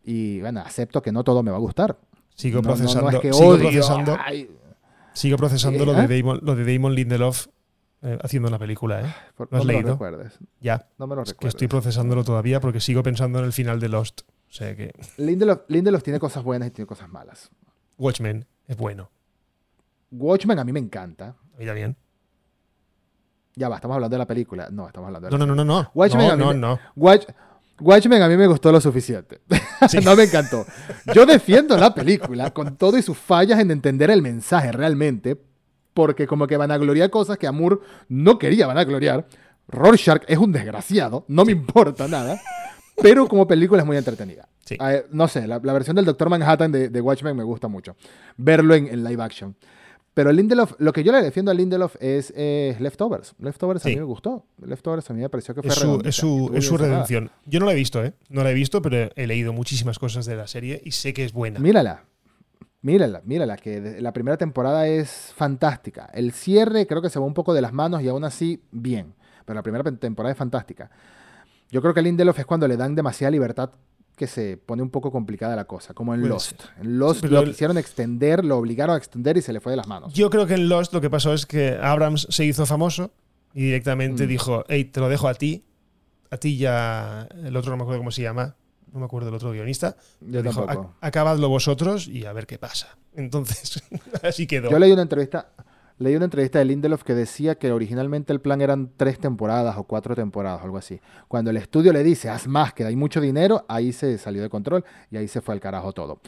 [0.06, 1.98] Y bueno, acepto que no todo me va a gustar.
[2.36, 4.50] Sigo No- no- no procesando, es que sigo odio, procesando, ay,
[5.14, 5.86] sigo procesando ¿Eh?
[5.86, 7.48] lo, de Damon, lo de Damon Lindelof
[8.02, 9.14] eh, haciendo la película, ¿eh?
[9.36, 9.94] por- ¿Lo has no me lo leído?
[9.94, 10.40] recuerdes.
[10.62, 10.88] Ya.
[10.98, 11.56] No me lo Es que recuerdes.
[11.56, 14.22] estoy procesándolo todavía porque sigo pensando en el final de Lost.
[14.54, 17.50] O sea que Lindelof, Lindelof tiene cosas buenas y tiene cosas malas.
[17.98, 19.10] Watchmen es bueno.
[20.12, 21.36] Watchmen a mí me encanta.
[21.56, 21.96] A mí también.
[23.56, 24.70] Ya va, estamos hablando de la película.
[24.72, 25.82] No, estamos hablando de la No, no, no, no.
[25.82, 25.92] no.
[25.96, 26.80] Watchmen no, a mí no, me- no.
[26.96, 27.26] Watch,
[27.80, 29.42] Watchmen a mí me gustó lo suficiente.
[29.90, 29.98] Sí.
[30.00, 30.66] no me encantó.
[31.14, 35.36] Yo defiendo la película con todo y sus fallas en entender el mensaje realmente,
[35.94, 39.28] porque como que vanagloria cosas que Amur no quería vanagloriar.
[39.68, 42.40] Rorschach es un desgraciado, no me importa nada,
[43.02, 44.48] pero como película es muy entretenida.
[44.66, 44.78] Sí.
[44.80, 47.96] Eh, no sé, la, la versión del Doctor Manhattan de, de Watchmen me gusta mucho.
[48.38, 49.56] Verlo en, en live action.
[50.14, 53.34] Pero Lindelof, lo que yo le defiendo a Lindelof es eh, Leftovers.
[53.40, 53.96] Leftovers a Sí.
[53.96, 54.46] mí me gustó.
[54.64, 57.32] Leftovers a mí me pareció que fue Es su, es su, es su redención.
[57.48, 58.14] Yo no la he visto, ¿eh?
[58.30, 61.26] No la he visto, pero he leído muchísimas cosas de la serie y sé que
[61.26, 61.60] es buena.
[61.60, 62.04] Mírala.
[62.84, 66.10] Mírala, mírala, que la primera temporada es fantástica.
[66.14, 69.16] El cierre creo que se va un poco de las manos y aún así bien.
[69.46, 70.92] Pero la primera temporada es fantástica.
[71.74, 73.72] Yo creo que Lindelof es cuando le dan demasiada libertad
[74.16, 76.62] que se pone un poco complicada la cosa, como en Puede Lost.
[76.80, 79.78] En Lost pero lo quisieron extender, lo obligaron a extender y se le fue de
[79.78, 80.14] las manos.
[80.14, 83.12] Yo creo que en Lost lo que pasó es que Abrams se hizo famoso
[83.56, 84.28] y directamente Mm.
[84.30, 85.66] dijo, hey, te lo dejo a ti.
[86.30, 87.28] A ti ya.
[87.44, 88.56] El otro no me acuerdo cómo se llama.
[88.92, 89.96] No me acuerdo del otro guionista.
[90.22, 90.90] Yo dijo, tampoco.
[91.02, 92.96] "Ac- acabadlo vosotros y a ver qué pasa.
[93.16, 93.82] Entonces,
[94.24, 94.70] así quedó.
[94.70, 95.50] Yo leí una entrevista,
[96.00, 99.84] leí una entrevista de Lindelof que decía que originalmente el plan eran tres temporadas o
[99.84, 101.00] cuatro temporadas, algo así.
[101.28, 104.50] Cuando el estudio le dice, haz más, que hay mucho dinero, ahí se salió de
[104.50, 106.20] control y ahí se fue al carajo todo.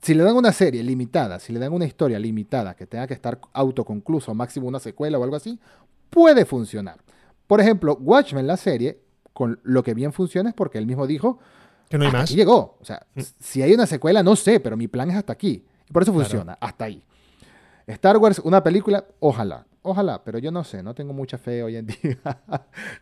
[0.00, 3.14] Si le dan una serie limitada, si le dan una historia limitada que tenga que
[3.14, 5.58] estar autoconcluso, máximo una secuela o algo así,
[6.10, 6.98] puede funcionar.
[7.46, 9.00] Por ejemplo, Watchmen, la serie,
[9.32, 11.38] con lo que bien funciona es porque él mismo dijo,
[11.88, 12.30] que no hay hasta más.
[12.30, 12.76] aquí llegó.
[12.80, 13.20] O sea, Mm.
[13.40, 15.64] si hay una secuela, no sé, pero mi plan es hasta aquí.
[15.88, 16.24] Y por eso Claro.
[16.28, 17.02] funciona, hasta ahí.
[17.86, 19.66] Star Wars, una película, ojalá.
[19.86, 22.18] Ojalá, pero yo no sé, no tengo mucha fe hoy en día.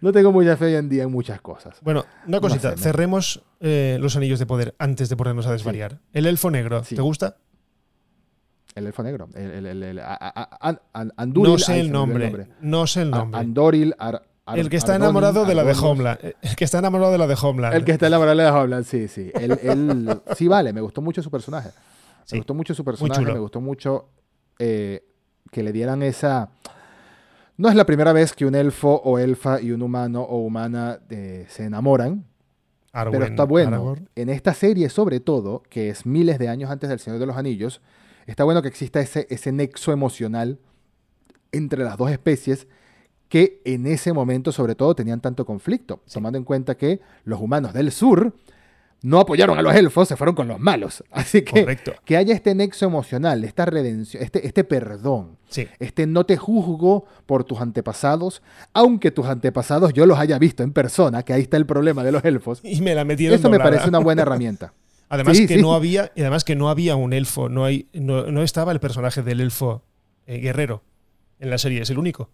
[0.01, 1.79] no tengo mucha fe hoy en día en muchas cosas.
[1.83, 2.77] Bueno, una cosita.
[2.77, 6.01] sé, Cerremos eh, los anillos de poder antes de ponernos a desvariar.
[6.13, 6.97] El elfo negro, Sí.
[6.97, 7.37] ¿te gusta?
[8.75, 9.29] El elfo negro.
[9.35, 12.49] El, el, el- el- a- a- a- An- Anduril, No sé el olvidó nombre.
[12.61, 13.39] No sé el nombre.
[13.41, 15.73] Andoril, Ar- Ar- el que está Ardonin, enamorado de la de.
[15.75, 16.19] Homeland.
[16.43, 17.75] El que está enamorado de la de Homeland.
[17.77, 19.31] El que está enamorado de Homeland, sí, sí.
[20.37, 21.71] Sí, vale, me gustó mucho su personaje.
[22.25, 24.09] Sí, Me gustó mucho su personaje, me gustó mucho
[24.59, 25.05] eh,
[25.51, 26.51] que le dieran esa...
[27.57, 31.01] No es la primera vez que un elfo o elfa y un humano o humana
[31.11, 32.25] eh, se enamoran,
[32.93, 33.69] Arwen, pero está bueno.
[33.69, 34.09] Aragorn.
[34.17, 37.37] En esta serie, sobre todo, que es miles de años antes del Señor de los
[37.37, 37.81] Anillos,
[38.27, 40.59] está bueno que exista ese, ese nexo emocional
[41.53, 42.67] entre las dos especies
[43.29, 47.73] que en ese momento, sobre todo, tenían tanto conflicto, tomando en cuenta que los humanos
[47.73, 48.35] del sur
[49.03, 51.03] no apoyaron a los elfos, se fueron con los malos.
[51.11, 51.93] Así que Correcto.
[52.05, 55.67] que haya este nexo emocional, esta redención, este, este perdón, Sí.
[55.81, 58.43] este no te juzgo por tus antepasados,
[58.73, 62.13] aunque tus antepasados yo los haya visto en persona, que ahí está el problema de
[62.13, 62.61] los elfos.
[62.63, 64.73] Y me la metieron Eso me parece una buena herramienta.
[65.09, 65.61] Además Sí, que sí.
[65.61, 68.81] no había, y además que no había un elfo, no hay, no, no estaba el
[68.81, 69.83] personaje del elfo
[70.27, 70.83] eh, guerrero
[71.39, 72.31] en la serie, es el único.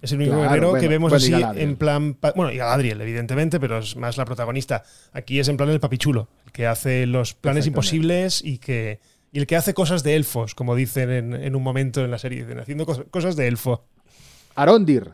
[0.00, 2.18] Es el único Claro, guerrero que vemos bueno, así en plan.
[2.34, 4.82] Bueno, y Galadriel, evidentemente, pero es más la protagonista.
[5.12, 9.00] Aquí es en plan el papichulo, el que hace los planes imposibles y que.
[9.32, 12.18] Y el que hace cosas de elfos, como dicen en, en un momento en la
[12.18, 13.84] serie, dicen, haciendo cos- cosas de elfo.
[14.54, 15.12] Arondir.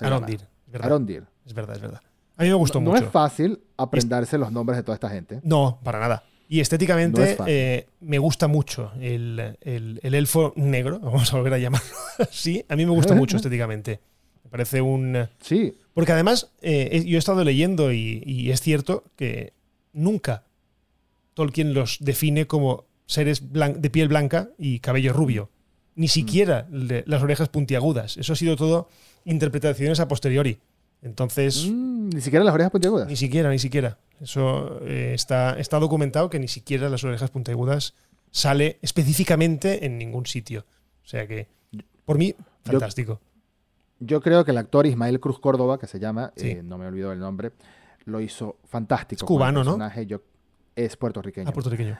[0.00, 0.40] Arondir.
[0.66, 1.24] Es verdad, Arondir.
[1.46, 2.00] es verdad, es verdad.
[2.36, 3.04] A mí me gustó no mucho.
[3.04, 5.40] es fácil aprenderse los nombres de toda esta gente.
[5.44, 6.24] No, para nada.
[6.48, 11.36] Y estéticamente No es eh, me gusta mucho el, el- el elfo negro, vamos a
[11.36, 12.64] volver a llamarlo así.
[12.68, 14.00] A mí me gusta mucho estéticamente.
[14.44, 15.28] Me parece un...
[15.40, 19.52] Sí, Porque además eh, yo he estado leyendo y, y es cierto que
[19.92, 20.44] nunca
[21.34, 25.50] Tolkien los define como seres de piel blanca y cabello rubio.
[25.96, 28.16] Ni siquiera le- las orejas puntiagudas.
[28.16, 28.88] Eso ha sido todo
[29.24, 30.58] interpretaciones a posteriori.
[31.02, 31.66] Entonces...
[31.66, 33.08] Mm, ni siquiera las orejas puntiagudas.
[33.08, 33.98] Ni siquiera, ni siquiera.
[34.20, 37.94] Eso eh, está, está documentado que ni siquiera las orejas puntiagudas
[38.30, 40.64] sale específicamente en ningún sitio.
[41.04, 41.48] O sea que,
[42.04, 42.34] por mí,
[42.64, 43.20] fantástico.
[43.22, 43.33] Yo
[44.20, 46.50] creo que el actor Ismael Cruz Córdoba, que se llama, Sí.
[46.50, 47.52] eh, no me olvido el nombre,
[48.04, 49.24] lo hizo fantástico.
[49.24, 49.72] Es con el cubano, ¿no?
[49.72, 50.06] personaje.
[50.06, 50.20] Yo,
[50.76, 51.48] es puertorriqueño.
[51.48, 51.98] Ah, puertorriqueño.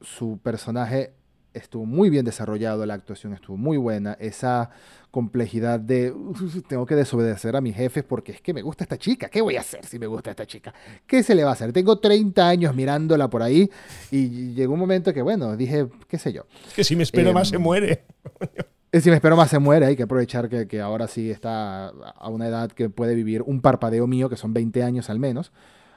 [0.00, 1.12] Su personaje
[1.52, 4.12] estuvo muy bien desarrollado, la actuación estuvo muy buena.
[4.20, 4.70] Esa
[5.10, 8.96] complejidad de "Uf, tengo que desobedecer a mis jefes porque es que me gusta esta
[8.96, 9.28] chica.
[9.28, 10.72] ¿Qué voy a hacer si me gusta esta chica?
[11.08, 11.72] ¿Qué se le va a hacer?
[11.72, 13.68] Tengo 30 años mirándola por ahí
[14.12, 16.44] y llegó un momento que, bueno, dije, qué sé yo.
[16.68, 18.04] Es que si me espero Em, más se muere.
[18.92, 22.28] Si me espero más se muere, hay que aprovechar que, que ahora sí está a
[22.28, 25.52] una edad que puede vivir un parpadeo mío, que son 20 años al menos,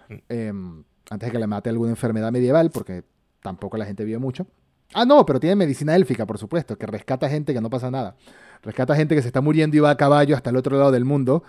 [0.10, 0.14] Mm.
[0.30, 3.04] em, antes de que le mate alguna enfermedad medieval, porque
[3.42, 4.46] tampoco la gente vive mucho.
[4.94, 8.16] Ah, no, pero tiene medicina élfica, por supuesto, que rescata gente que no pasa nada.
[8.62, 11.06] Rescata gente que se está muriendo y va a caballo hasta el otro lado del
[11.06, 11.44] mundo,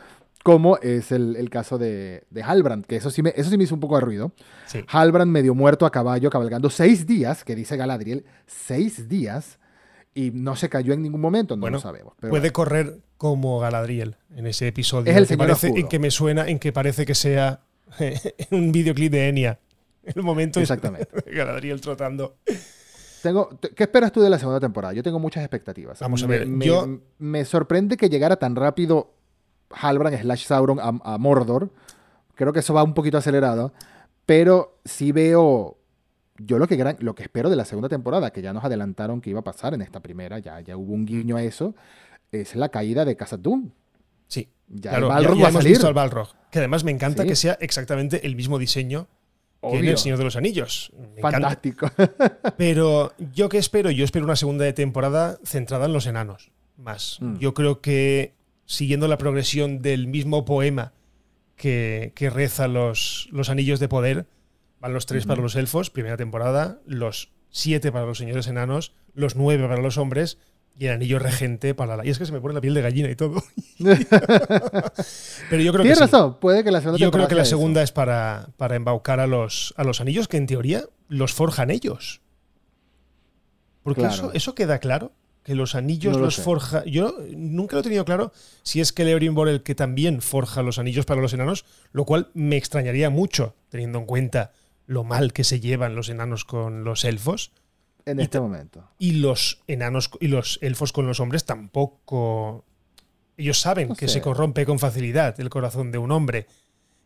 [0.44, 3.64] como es el, el caso de, de Halbrand, que eso sí, me, eso sí me
[3.64, 4.32] hizo un poco de ruido.
[4.66, 4.84] Sí.
[4.88, 9.58] Halbrand medio muerto a caballo, cabalgando seis días, que dice Galadriel, seis días,
[10.14, 12.14] y no se cayó en ningún momento, no Bueno, lo sabemos.
[12.20, 15.10] Pero Puede correr como Galadriel en ese episodio.
[15.10, 17.60] Es el en que parece, en que me suena, en que parece que sea
[18.50, 19.58] un videoclip de Enya.
[20.04, 21.08] El momento Exactamente.
[21.32, 22.36] Galadriel trotando.
[23.22, 24.92] Tengo, te- ¿Qué esperas tú de la segunda temporada?
[24.92, 25.98] Yo tengo muchas expectativas.
[26.00, 29.14] Vamos a ver, Me, yo- me sorprende que llegara tan rápido
[29.70, 31.70] Halbrand slash Sauron a, a Mordor.
[32.34, 33.72] Creo que eso va un poquito acelerado.
[34.26, 35.78] Pero sí veo.
[36.38, 39.20] Yo lo que, gran- lo que espero de la segunda temporada, que ya nos adelantaron
[39.20, 41.74] que iba a pasar en esta primera, ya, ya hubo un guiño a eso,
[42.32, 43.70] es la caída de Khazad Dûm.
[44.26, 44.48] Sí.
[44.68, 45.72] Ya claro, el Balrog ya va a hemos salir.
[45.76, 46.28] visto al Balrog.
[46.50, 47.28] Que además me encanta Sí.
[47.28, 49.06] que sea exactamente el mismo diseño
[49.62, 49.84] que en.
[49.84, 50.90] El Señor de los Anillos.
[50.98, 51.30] Me encanta.
[51.30, 51.90] Fantástico.
[52.56, 56.50] Pero yo qué espero, yo espero una segunda temporada centrada en los enanos.
[56.76, 57.18] Más.
[57.20, 57.36] Mm.
[57.38, 58.34] Yo creo que
[58.66, 60.92] siguiendo la progresión del mismo poema
[61.56, 64.26] que, que reza los, los anillos de poder,
[64.84, 69.34] van los tres para los elfos, primera temporada, los siete para los señores enanos, los
[69.34, 70.36] nueve para los hombres
[70.78, 72.04] y el anillo regente para la...
[72.04, 73.42] Y es que se me pone la piel de gallina y todo.
[73.78, 76.04] Pero yo creo que Tienes sí.
[76.04, 77.50] razón, puede que la segunda Yo creo que la eso.
[77.50, 81.70] segunda es para, para embaucar a los, a los anillos que en teoría los forjan
[81.70, 82.20] ellos.
[83.82, 84.14] Porque Claro.
[84.14, 85.12] eso, eso queda claro.
[85.44, 86.42] Que los anillos No lo los sé.
[86.42, 86.84] forja.
[86.84, 88.32] Yo nunca lo he tenido claro
[88.62, 92.30] si es que Leorin el que también forja los anillos para los enanos, lo cual
[92.34, 94.52] me extrañaría mucho, teniendo en cuenta
[94.86, 97.52] lo mal que se llevan los enanos con los elfos.
[98.06, 98.88] En este te- momento.
[98.98, 102.64] Y los enanos y los elfos con los hombres tampoco.
[103.36, 104.14] Ellos saben No que sé.
[104.14, 106.46] se corrompe con facilidad el corazón de un hombre.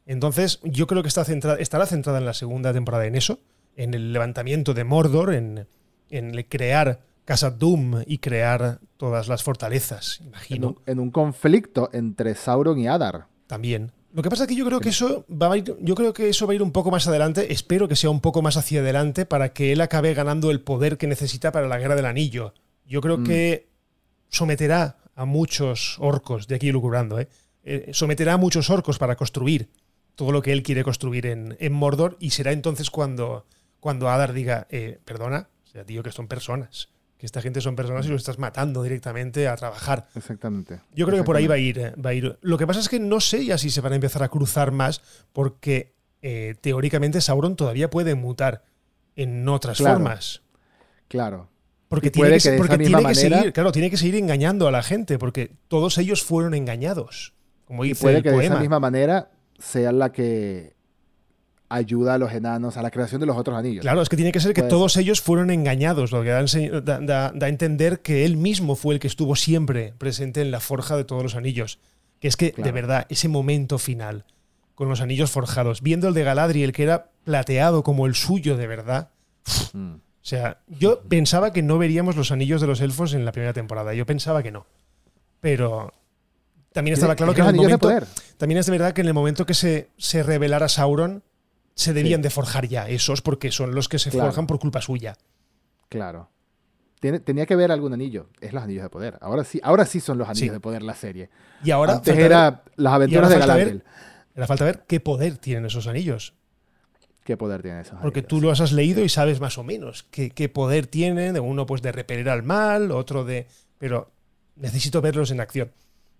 [0.06, 3.40] Entonces, yo creo que está centrada, estará centrada en la segunda temporada en eso,
[3.76, 5.66] en el levantamiento de Mordor, en,
[6.10, 10.68] en el crear Casa Doom y crear todas las fortalezas, En imagino.
[10.68, 13.26] un, en un conflicto entre Sauron y Adar.
[13.46, 13.92] También.
[14.12, 16.30] Lo que pasa es que yo creo que eso va a ir, yo creo que
[16.30, 17.52] eso va a ir un poco más adelante.
[17.52, 20.96] Espero que sea un poco más hacia adelante para que él acabe ganando el poder
[20.96, 22.54] que necesita para la guerra del anillo.
[22.86, 23.24] Yo creo Mm.
[23.24, 23.68] que
[24.30, 27.28] someterá a muchos orcos, de aquí lucubrando, ¿eh?
[27.64, 29.68] Eh, someterá a muchos orcos para construir
[30.14, 33.46] todo lo que él quiere construir en, en Mordor y será entonces cuando,
[33.78, 36.88] cuando Adar diga, eh, perdona, o sea, tío, que son personas,
[37.18, 40.08] que esta gente son personas y los estás matando directamente a trabajar.
[40.14, 40.80] Exactamente.
[40.94, 42.38] Yo creo que por ahí va a ir, va a ir.
[42.42, 44.70] Lo que pasa es que no sé ya si se van a empezar a cruzar
[44.70, 45.02] más,
[45.32, 48.64] porque eh, teóricamente Sauron todavía puede mutar
[49.16, 49.96] en otras Claro.
[49.96, 50.42] formas.
[51.08, 51.48] Claro.
[51.88, 55.18] Porque Y tiene que, porque tiene seguir, claro, tiene que seguir engañando a la gente,
[55.18, 57.34] porque todos ellos fueron engañados.
[57.64, 60.74] Como Y puede el que de esa misma manera sea la que
[61.70, 63.82] ayuda a los enanos a la creación de los otros anillos.
[63.82, 66.40] Claro, es que tiene que ser que Pues- todos ellos fueron engañados, lo que da,
[66.40, 70.40] ense- da- da- da a entender que él mismo fue el que estuvo siempre presente
[70.40, 71.78] en la forja de todos los anillos.
[72.20, 74.24] Que es que, de verdad, ese momento final,
[74.74, 78.66] con los anillos forjados, viendo el de Galadriel, que era plateado como el suyo de
[78.66, 79.10] verdad,
[79.72, 79.94] Mm.
[79.94, 83.52] o sea, yo pensaba que no veríamos los anillos de los elfos en la primera
[83.52, 83.92] temporada.
[83.94, 84.66] Yo pensaba que no.
[85.40, 85.92] Pero
[86.72, 87.90] también estaba claro que en el momento,
[88.36, 91.22] también es de verdad que en el momento que se, se revelara Sauron,
[91.78, 94.26] se debían de forjar ya esos, porque son los que se Claro.
[94.30, 95.16] forjan por culpa suya.
[95.88, 96.28] Claro.
[97.00, 98.28] Tenía que ver algún anillo.
[98.40, 99.16] Es los anillos de poder.
[99.20, 100.52] Ahora sí, ahora sí son los anillos Sí.
[100.52, 101.30] de poder la serie.
[101.62, 103.84] Y ahora Antes era ver- las aventuras de Galadriel.
[104.34, 106.34] era falta ver qué poder tienen esos anillos.
[107.22, 108.28] ¿Qué poder tienen esos Porque anillos?
[108.28, 111.34] tú los has leído y sabes más o menos qué, qué poder tienen.
[111.34, 113.46] de Uno, pues, de repeler al mal, otro de.
[113.78, 114.10] Pero
[114.56, 115.70] necesito verlos en acción.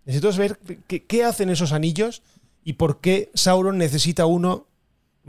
[0.04, 2.22] Necesito ver qué, qué hacen esos anillos
[2.62, 4.68] y por qué Sauron necesita uno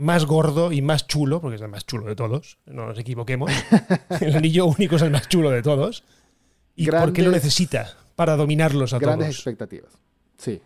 [0.00, 3.50] más gordo y más chulo, porque es el más chulo de todos, no nos equivoquemos.
[4.20, 6.04] el anillo único es el más chulo de todos.
[6.74, 7.96] ¿Y por qué lo Grandes- necesita?
[8.16, 9.36] Para dominarlos a Grandes todos.
[9.36, 9.92] expectativas.
[10.38, 10.60] Sí.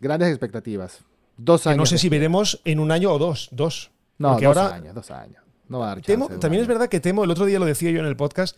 [0.00, 1.00] Grandes expectativas.
[1.36, 1.78] Dos Que años.
[1.78, 3.48] no sé si veremos en un año o dos.
[3.52, 3.90] Dos.
[4.18, 5.42] No, porque dos ahora- años, dos años.
[5.68, 7.64] No va a dar chance Temo, también es verdad que temo, el otro día lo
[7.66, 8.56] decía yo en el podcast,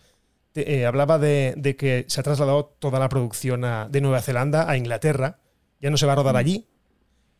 [0.53, 4.21] te- eh, hablaba de, de que se ha trasladado toda la producción a- de Nueva
[4.21, 5.39] Zelanda a Inglaterra,
[5.81, 6.37] ya no se va a rodar Mm.
[6.37, 6.67] allí.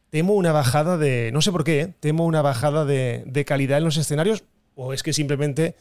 [0.09, 1.93] Temo una bajada de, no sé por qué, ¿eh?
[1.99, 4.43] temo una bajada de, de calidad en los escenarios,
[4.75, 5.75] o es que simplemente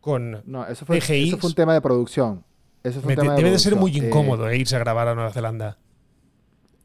[0.00, 0.42] con...
[0.46, 1.28] No, eso fue, PGIs.
[1.28, 2.44] eso fue un tema de producción.
[2.82, 4.04] Eso fue un tema debe de ser muy producción.
[4.04, 5.78] Eh, incómodo eh, irse a grabar a Nueva Zelanda.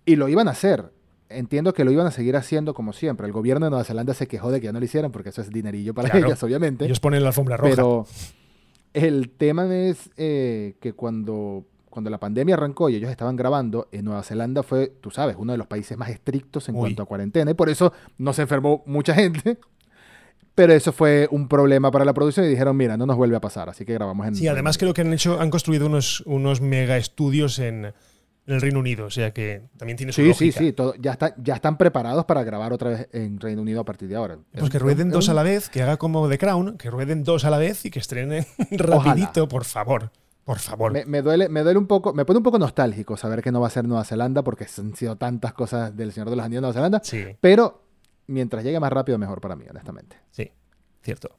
[0.05, 0.91] y lo iban a hacer.
[1.29, 3.25] Entiendo que lo iban a seguir haciendo como siempre.
[3.25, 5.41] El gobierno de Nueva Zelanda se quejó de que ya no lo hicieran porque eso
[5.41, 6.27] es dinerillo para Claro.
[6.27, 6.85] ellas, obviamente.
[6.85, 7.69] Ellos ponen la alfombra roja.
[7.71, 8.05] Pero
[8.93, 14.05] el tema es eh, que cuando, cuando la pandemia arrancó y ellos estaban grabando, en
[14.05, 16.81] Nueva Zelanda fue, tú sabes, uno de los países más estrictos en Uy.
[16.81, 19.59] cuanto a cuarentena y por eso no se enfermó mucha gente.
[20.55, 23.41] Pero eso fue un problema para la producción y dijeron, mira, no nos vuelve a
[23.41, 24.35] pasar, así que grabamos en...
[24.35, 27.93] Sí, además creo que han hecho, han construido unos, unos mega estudios en, en
[28.53, 30.59] el Reino Unido, o sea que también tiene su Sí, sí, lógica.
[30.59, 33.85] sí, todo- ya, está, ya están preparados para grabar otra vez en Reino Unido a
[33.85, 34.37] partir de ahora.
[34.51, 37.23] Pues Es que rueden dos a la vez, que haga como The Crown, que rueden
[37.23, 40.11] dos a la vez y que estrenen rapidito, por favor.
[40.45, 40.91] Por favor.
[40.91, 43.61] Me, me duele, me duele un poco, me pone un poco nostálgico saber que no
[43.61, 46.61] va a ser Nueva Zelanda porque han sido tantas cosas del Señor de los Anillos
[46.61, 47.01] Nueva Zelanda.
[47.03, 47.81] Sí, Pero
[48.27, 50.17] mientras llegue más rápido, mejor para mí, honestamente.
[50.31, 50.51] sí,
[51.01, 51.29] cierto.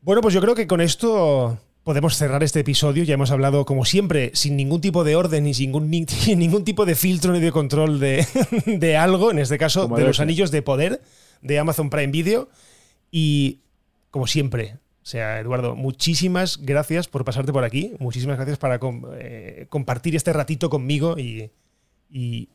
[0.00, 3.02] Bueno, pues yo creo que con esto podemos cerrar este episodio.
[3.02, 6.38] Ya hemos hablado, como siempre, sin ningún tipo de orden ni sin ningún, ni- sin
[6.38, 8.24] ningún tipo de filtro ni de control de,
[8.66, 11.02] de algo, en este caso Como de los anillos de poder
[11.42, 12.48] de Amazon Prime Video.
[13.10, 13.60] Y
[14.12, 14.76] como siempre,
[15.08, 17.94] o sea, Eduardo, muchísimas gracias por pasarte por aquí.
[17.98, 18.78] Muchísimas gracias para
[19.18, 21.50] eh, compartir este ratito conmigo y,
[22.10, 22.50] y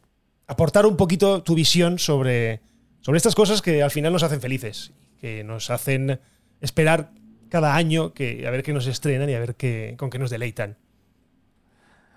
[0.46, 2.62] aportar un poquito tu visión sobre,
[3.02, 6.20] sobre estas cosas que al final nos hacen felices, que nos hacen
[6.62, 7.10] esperar
[7.50, 10.30] cada año que, a ver qué nos estrenan y a ver qué, con qué nos
[10.30, 10.78] deleitan.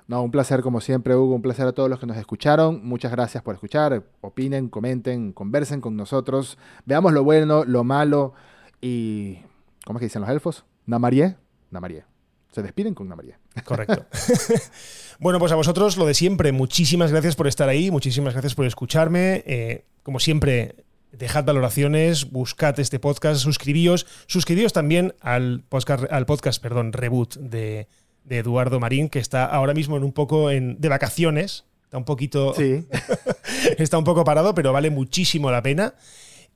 [0.07, 1.34] No, un placer como siempre, Hugo.
[1.34, 2.87] Un placer a todos los que nos escucharon.
[2.87, 4.03] Muchas gracias por escuchar.
[4.20, 6.59] Opinen, comenten, conversen con nosotros.
[6.84, 8.34] Veamos lo bueno, lo malo
[8.82, 9.39] y...
[9.87, 10.64] ¿Cómo es que dicen los elfos?
[10.84, 11.37] Namarie.
[11.70, 12.03] Namarie.
[12.51, 13.37] Se despiden con Namarie.
[13.64, 14.05] Correcto.
[15.20, 16.51] bueno, pues a vosotros lo de siempre.
[16.51, 19.45] Muchísimas gracias por estar ahí, muchísimas gracias por escucharme.
[19.47, 20.74] Eh, como siempre,
[21.12, 27.87] dejad valoraciones, buscad este podcast, suscribíos, suscribíos también al podcast, al podcast perdón, reboot de,
[28.24, 31.64] de Eduardo Marín, que está ahora mismo en un poco en, de vacaciones.
[31.84, 32.55] Está un poquito.
[32.55, 32.84] Sí.
[33.78, 35.95] está un poco parado, pero vale muchísimo la pena.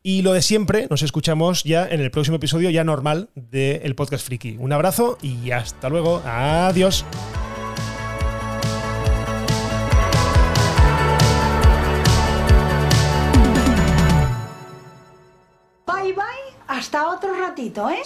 [0.03, 4.25] Y lo de siempre, nos escuchamos ya en el próximo episodio ya normal del podcast
[4.25, 4.57] Friki.
[4.59, 6.23] Un abrazo y hasta luego.
[6.25, 7.05] Adiós.
[15.87, 16.25] Bye bye,
[16.67, 18.01] hasta otro ratito, ¿eh?